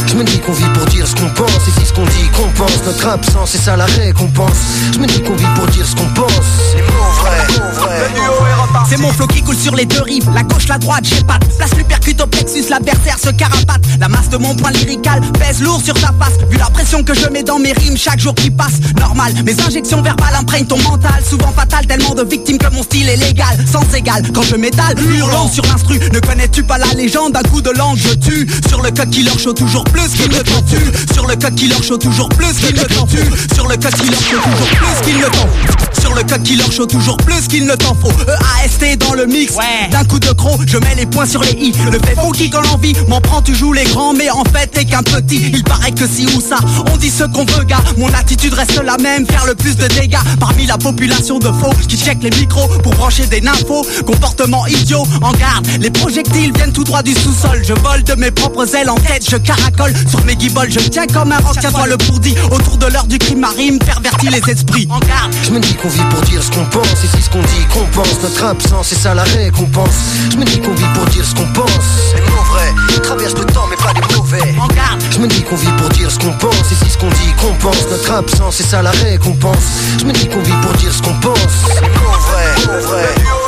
Je 0.08 0.15
me 0.15 0.23
dis 0.23 0.39
qu'on 0.39 0.54
vit 0.54 0.69
pour 0.73 0.86
dire 0.86 1.08
ce 1.08 1.15
qu'on 1.15 1.30
pense 1.30 1.67
Et 1.67 1.80
si 1.80 1.86
ce 1.86 1.93
qu'on 1.93 2.06
dit 2.06 2.30
qu'on 2.36 2.49
pense 2.49 2.84
Notre 2.86 3.08
absence 3.08 3.52
c'est 3.52 3.62
ça 3.62 3.75
la 3.78 3.86
récompense 3.86 4.58
Je 4.93 4.99
me 4.99 5.06
dis 5.06 5.21
qu'on 5.21 5.36
vit 5.36 5.45
pour 5.56 5.67
dire 5.67 5.86
ce 5.86 5.95
qu'on 5.95 6.10
pense 6.13 6.73
C'est 8.89 8.97
mon 8.97 9.11
flow 9.11 9.27
qui 9.27 9.41
coule 9.43 9.55
sur 9.55 9.75
les 9.75 9.85
deux 9.85 10.01
rives, 10.01 10.29
la 10.33 10.43
gauche, 10.43 10.67
la 10.67 10.77
droite, 10.77 11.03
j'ai 11.03 11.23
pas 11.23 11.37
Place. 11.57 11.75
Lui 11.75 11.83
percute 11.83 12.19
au 12.21 12.27
plexus, 12.27 12.69
l'adversaire 12.69 13.17
se 13.19 13.29
carapate 13.29 13.81
La 13.99 14.07
masse 14.07 14.29
de 14.29 14.37
mon 14.37 14.55
point 14.55 14.71
lyrical 14.71 15.21
pèse 15.37 15.61
lourd 15.61 15.81
sur 15.83 15.93
ta 15.93 16.13
face. 16.19 16.37
Vu 16.49 16.57
la 16.57 16.69
pression 16.69 17.03
que 17.03 17.13
je 17.13 17.27
mets 17.27 17.43
dans 17.43 17.59
mes 17.59 17.73
rimes 17.73 17.97
chaque 17.97 18.19
jour 18.19 18.33
qui 18.33 18.49
passe. 18.49 18.79
Normal, 18.99 19.33
mes 19.45 19.59
injections 19.61 20.01
verbales 20.01 20.35
imprègnent 20.35 20.65
ton 20.65 20.77
mental. 20.79 21.23
Souvent 21.27 21.51
fatal, 21.51 21.85
tellement 21.85 22.15
de 22.15 22.23
victimes 22.23 22.57
que 22.57 22.73
mon 22.73 22.83
style 22.83 23.09
est 23.09 23.17
légal. 23.17 23.57
Sans 23.71 23.83
égal, 23.93 24.23
quand 24.33 24.43
je 24.43 24.55
m'étale, 24.55 24.95
hurlant 24.99 25.49
sur 25.49 25.63
l'instru. 25.65 25.99
Ne 26.11 26.19
connais-tu 26.19 26.63
pas 26.63 26.77
la 26.77 26.91
légende, 26.93 27.33
d'un 27.33 27.43
coup 27.43 27.61
de 27.61 27.71
langue 27.71 27.97
je 27.97 28.13
tue. 28.15 28.47
Sur 28.67 28.81
le 28.81 28.91
code 28.91 29.09
killer 29.09 29.37
show 29.37 29.53
toujours 29.53 29.83
plus 29.83 30.09
qu'il 30.09 30.31
ne 30.31 30.39
t'en 30.39 31.13
Sur 31.13 31.27
le 31.27 31.35
code 31.35 31.55
killer 31.55 31.83
show 31.83 31.97
toujours 31.97 32.29
plus 32.29 32.53
qu'il 32.53 32.75
ne 32.75 32.83
t'en 32.85 33.07
Sur 33.53 33.67
le 33.67 33.75
code 33.75 33.93
killer 33.93 34.15
show 34.15 34.39
toujours 34.39 34.69
plus 34.69 35.05
qu'il 35.05 35.17
ne 35.17 35.25
t'en 35.25 36.01
Sur 36.01 36.13
le 36.15 36.23
code 36.23 36.43
killer 36.43 36.71
show 36.71 36.85
toujours 36.85 37.17
plus 37.25 37.47
qu'il 37.47 37.65
ne 37.65 37.75
t'en 37.75 37.95
faut. 37.95 38.12
EAST 38.63 38.97
dans 38.99 39.13
le 39.13 39.25
mix. 39.25 39.55
D'un 39.91 40.03
coup 40.03 40.19
de 40.19 40.32
croc 40.32 40.62
je 40.65 40.77
mets 40.77 40.95
les 40.95 41.05
points 41.05 41.25
sur 41.25 41.41
les 41.41 41.51
i. 41.51 41.73
Le 41.91 41.99
fait 41.99 42.15
funky 42.15 42.49
quand 42.49 42.62
l'envie 42.62 42.93
m'en 43.08 43.21
prend 43.21 43.41
tu 43.41 43.55
joues 43.55 43.73
les 43.73 43.84
grands. 43.86 44.13
Mais 44.13 44.29
en 44.29 44.43
fait 44.45 44.67
t'es 44.67 44.86
qu'un 44.86 45.03
petit. 45.03 45.51
Il 45.53 45.63
paraît 45.63 45.91
que 45.91 46.08
si 46.08 46.25
ou 46.36 46.41
ça 46.41 46.58
on 46.93 46.97
dit 46.97 47.10
ce 47.10 47.23
qu'on 47.23 47.45
veut 47.45 47.63
gars. 47.65 47.84
Mon 47.97 48.12
attitude 48.13 48.53
reste 48.53 48.82
la 48.84 48.97
même 48.97 49.25
Faire 49.25 49.45
le 49.45 49.55
plus 49.55 49.75
de 49.75 49.88
dégâts. 49.88 50.17
Parmi 50.39 50.65
la 50.65 50.77
population 50.77 51.39
de 51.39 51.47
faux 51.47 51.73
Qui 51.88 51.97
check 51.97 52.17
les 52.21 52.32
micros 52.32 52.67
pour 52.84 52.93
brancher 52.95 53.25
des 53.27 53.41
nymphos. 53.41 53.86
Comportement 54.05 54.65
idiot 54.67 55.05
en 55.21 55.32
garde. 55.34 55.67
Les 55.79 55.91
projectiles 55.91 56.51
viennent 56.55 56.73
tout 56.73 56.84
droit 56.84 57.03
du 57.03 57.13
sous-sol. 57.13 57.62
Je 57.67 57.73
vole 57.73 58.03
de 58.03 58.13
mes 58.15 58.32
propres 58.32 58.75
ailes 58.75 58.89
en 58.89 58.95
tête 58.95 59.25
Je 59.29 59.38
caracole 59.38 59.93
sur 60.08 60.23
mes 60.25 60.36
guibolles 60.36 60.71
Je 60.71 60.79
tiens 60.79 61.08
comme 61.08 61.32
un 61.32 61.39
roc 61.39 61.58
Tiens-toi 61.60 61.88
le 61.88 61.97
pourdi 61.97 62.36
Autour 62.51 62.77
de 62.77 62.88
l'heure 62.88 63.08
du 63.08 63.17
crime 63.17 63.39
marine 63.39 63.79
Pervertit 63.79 64.29
les 64.29 64.51
esprits. 64.51 64.88
En 64.89 64.99
garde. 64.99 65.34
Je 65.43 65.51
me 65.51 65.60
dis 65.60 65.73
qu'on 65.75 65.89
vit 65.89 66.03
pour 66.10 66.21
dire 66.21 66.41
ce 66.43 66.51
qu'on 66.51 66.65
pense 66.65 67.03
Si 67.15 67.21
ce 67.21 67.29
qu'on 67.29 67.41
dit 67.41 67.65
qu'on 67.73 67.85
pense. 67.93 68.21
Notre 68.21 68.45
absence 68.45 68.87
c'est 68.89 68.99
ça 68.99 69.13
la 69.13 69.23
récompense. 69.23 69.95
Je 70.31 70.37
me 70.37 70.45
dis 70.45 70.59
qu'on 70.59 70.73
vit 70.73 70.93
pour 70.93 71.05
dire 71.07 71.25
ce 71.25 71.35
qu'on 71.35 71.47
pense. 71.53 72.13
Les 72.15 72.21
mots 72.21 72.43
vrais 72.51 73.01
traversent 73.01 73.37
le 73.37 73.45
temps 73.45 73.67
mais 73.69 73.77
pas 73.77 73.93
les 73.93 74.15
mauvais. 74.15 74.55
En 74.59 74.67
garde. 74.67 75.01
Je 75.11 75.19
me 75.19 75.27
dis 75.27 75.43
qu'on 75.43 75.55
vit 75.55 75.71
pour 75.77 75.89
dire 75.89 76.11
ce 76.11 76.19
qu'on 76.19 76.33
pense. 76.33 76.71
Et 76.71 76.75
si 76.75 76.89
ce 76.89 76.97
qu'on 76.97 77.09
dit 77.09 77.33
qu'on 77.39 77.53
pense. 77.55 77.87
Notre 77.89 78.11
absence 78.11 78.55
c'est 78.57 78.67
ça 78.67 78.81
la 78.81 78.91
récompense. 78.91 79.65
Je 79.99 80.05
me 80.05 80.13
dis 80.13 80.27
qu'on 80.27 80.41
vit 80.41 80.61
pour 80.61 80.73
dire 80.73 80.93
ce 80.93 81.01
qu'on 81.01 81.13
pense. 81.19 81.79
Les 81.81 81.89
mots 81.89 82.19
vrais, 82.27 82.73
mots 82.73 82.87
vrais 82.87 83.38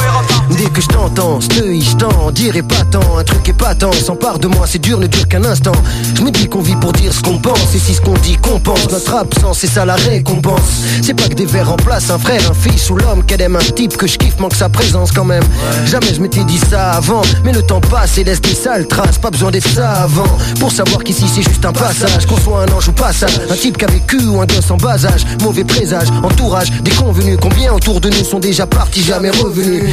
Dès 0.57 0.69
que 0.69 0.81
je 0.81 0.87
t'entends, 0.87 1.39
steuille, 1.39 1.81
je 1.81 1.95
t'en 1.95 2.31
dirai 2.31 2.61
pas 2.61 2.83
tant 2.91 3.17
Un 3.17 3.23
truc 3.23 3.47
épatant, 3.47 3.91
s'empare 3.91 4.39
de 4.39 4.47
moi, 4.47 4.65
c'est 4.67 4.79
dur, 4.79 4.99
ne 4.99 5.07
dure 5.07 5.27
qu'un 5.27 5.43
instant. 5.45 5.71
Je 6.15 6.21
me 6.21 6.31
dis 6.31 6.47
qu'on 6.47 6.61
vit 6.61 6.75
pour 6.75 6.91
dire 6.93 7.13
ce 7.13 7.21
qu'on 7.21 7.37
pense 7.37 7.73
Et 7.73 7.79
si 7.79 7.93
ce 7.93 8.01
qu'on 8.01 8.13
dit 8.15 8.35
qu'on 8.37 8.59
pense, 8.59 8.89
notre 8.89 9.15
absence, 9.15 9.59
c'est 9.59 9.67
ça 9.67 9.85
la 9.85 9.95
récompense. 9.95 10.81
C'est 11.01 11.13
pas 11.13 11.27
que 11.27 11.35
des 11.35 11.45
vers 11.45 11.69
remplacent 11.69 12.09
un 12.09 12.19
frère, 12.19 12.41
un 12.49 12.53
fils 12.53 12.89
ou 12.89 12.95
l'homme. 12.95 13.23
Qu'elle 13.23 13.41
aime 13.41 13.55
un 13.55 13.59
type 13.59 13.95
que 13.95 14.07
je 14.07 14.17
kiffe, 14.17 14.39
manque 14.39 14.55
sa 14.55 14.69
présence 14.69 15.11
quand 15.11 15.25
même. 15.25 15.43
Jamais 15.85 16.13
je 16.13 16.21
m'étais 16.21 16.43
dit 16.43 16.59
ça 16.59 16.91
avant 16.91 17.21
Mais 17.43 17.53
le 17.53 17.61
temps 17.61 17.81
passe 17.81 18.17
et 18.17 18.23
laisse 18.23 18.41
des 18.41 18.55
sales 18.55 18.87
traces. 18.87 19.17
Pas 19.17 19.31
besoin 19.31 19.51
d'être 19.51 19.69
savant 19.69 20.37
Pour 20.59 20.71
savoir 20.71 21.03
qu'ici 21.03 21.25
c'est 21.27 21.43
juste 21.43 21.65
un 21.65 21.73
passage. 21.73 22.25
Qu'on 22.25 22.37
soit 22.37 22.63
un 22.63 22.71
ange 22.73 22.87
ou 22.89 22.93
passage 22.93 23.39
Un 23.49 23.55
type 23.55 23.77
qui 23.77 23.85
a 23.85 23.87
vécu 23.87 24.17
ou 24.25 24.41
un 24.41 24.45
gosse 24.45 24.71
en 24.71 24.77
bas 24.77 25.05
âge. 25.05 25.23
Mauvais 25.41 25.63
présage, 25.63 26.07
entourage, 26.23 26.71
déconvenu 26.81 27.37
Combien 27.41 27.73
autour 27.73 28.01
de 28.01 28.09
nous 28.09 28.25
sont 28.25 28.39
déjà 28.39 28.65
partis, 28.65 29.01
jamais 29.01 29.29
revenus 29.29 29.91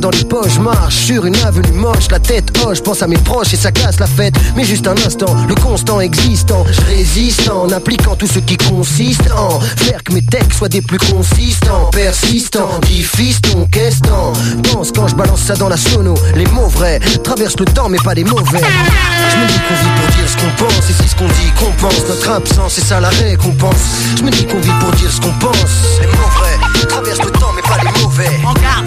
dans 0.00 0.10
les 0.10 0.24
poches, 0.24 0.58
marche 0.58 0.96
sur 0.96 1.26
une 1.26 1.36
avenue 1.36 1.72
moche 1.72 2.10
La 2.10 2.18
tête 2.18 2.50
hoche, 2.64 2.80
pense 2.82 3.02
à 3.02 3.06
mes 3.06 3.18
proches 3.18 3.52
et 3.52 3.56
ça 3.56 3.70
casse 3.70 4.00
la 4.00 4.06
fête. 4.06 4.34
Mais 4.56 4.64
juste 4.64 4.86
un 4.86 4.96
instant, 5.06 5.34
le 5.48 5.54
constant 5.54 6.00
existant 6.00 6.64
Je 6.70 6.80
résiste 6.82 7.48
en 7.50 7.70
appliquant 7.70 8.16
tout 8.16 8.26
ce 8.26 8.38
qui 8.38 8.56
consiste 8.56 9.30
en 9.32 9.60
Faire 9.60 10.02
que 10.02 10.12
mes 10.12 10.22
textes 10.22 10.54
soient 10.54 10.68
des 10.68 10.80
plus 10.82 10.98
consistants 10.98 11.90
Persistants, 11.92 12.80
dit 12.86 13.02
fiston, 13.02 13.68
qu'est-ce 13.70 14.00
t'en 14.00 14.32
Pense 14.72 14.92
quand 14.92 15.08
je 15.08 15.14
balance 15.14 15.42
ça 15.42 15.54
dans 15.54 15.68
la 15.68 15.76
sono 15.76 16.14
Les 16.34 16.46
mots 16.46 16.68
vrais 16.68 16.98
traversent 17.22 17.58
le 17.58 17.66
temps 17.66 17.88
mais 17.88 17.98
pas 17.98 18.14
les 18.14 18.24
mauvais 18.24 18.42
Je 18.60 19.36
me 19.36 19.46
dis 19.46 19.60
qu'on 19.68 19.74
vit 19.74 20.00
pour 20.00 20.16
dire 20.16 20.28
ce 20.28 20.36
qu'on 20.36 20.64
pense 20.64 20.90
Et 20.90 21.02
si 21.02 21.08
ce 21.08 21.16
qu'on 21.16 21.28
dit 21.28 21.52
qu'on 21.58 21.72
pense. 21.72 22.08
Notre 22.08 22.30
absence 22.30 22.74
c'est 22.74 22.84
ça 22.84 23.00
la 23.00 23.10
récompense 23.10 23.76
Je 24.18 24.22
me 24.22 24.30
dis 24.30 24.46
qu'on 24.46 24.60
vit 24.60 24.72
pour 24.80 24.92
dire 24.92 25.10
ce 25.10 25.20
qu'on 25.20 25.32
pense 25.38 26.00
Les 26.00 26.06
mots 26.06 26.30
vrais 26.38 26.86
traversent 26.86 27.24
le 27.24 27.30
temps 27.32 27.52
mais 27.54 27.59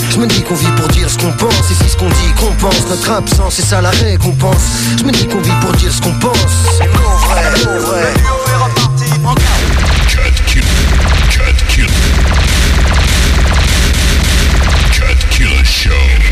je 0.09 0.17
me 0.19 0.27
dis 0.27 0.41
qu'on 0.43 0.55
vit 0.55 0.71
pour 0.75 0.87
dire 0.89 1.09
ce 1.09 1.17
qu'on 1.17 1.31
pense, 1.31 1.71
et 1.71 1.73
c'est 1.73 1.89
ce 1.89 1.97
qu'on 1.97 2.09
dit 2.09 2.33
qu'on 2.39 2.53
pense. 2.53 2.87
Notre 2.87 3.11
absence, 3.11 3.55
c'est 3.55 3.65
ça 3.65 3.81
la 3.81 3.89
récompense. 3.89 4.63
Je 4.97 5.03
me 5.03 5.11
dis 5.11 5.27
qu'on 5.27 5.41
vit 5.41 5.51
pour 5.61 5.71
dire 5.73 5.91
ce 5.91 6.01
qu'on 6.01 6.13
pense. 6.19 6.35
C'est 6.77 6.87
mon 6.87 7.17
vrai, 7.27 7.43
mon 7.65 7.79
vrai. 7.79 8.13
Killer 15.31 15.63
show. 15.63 16.22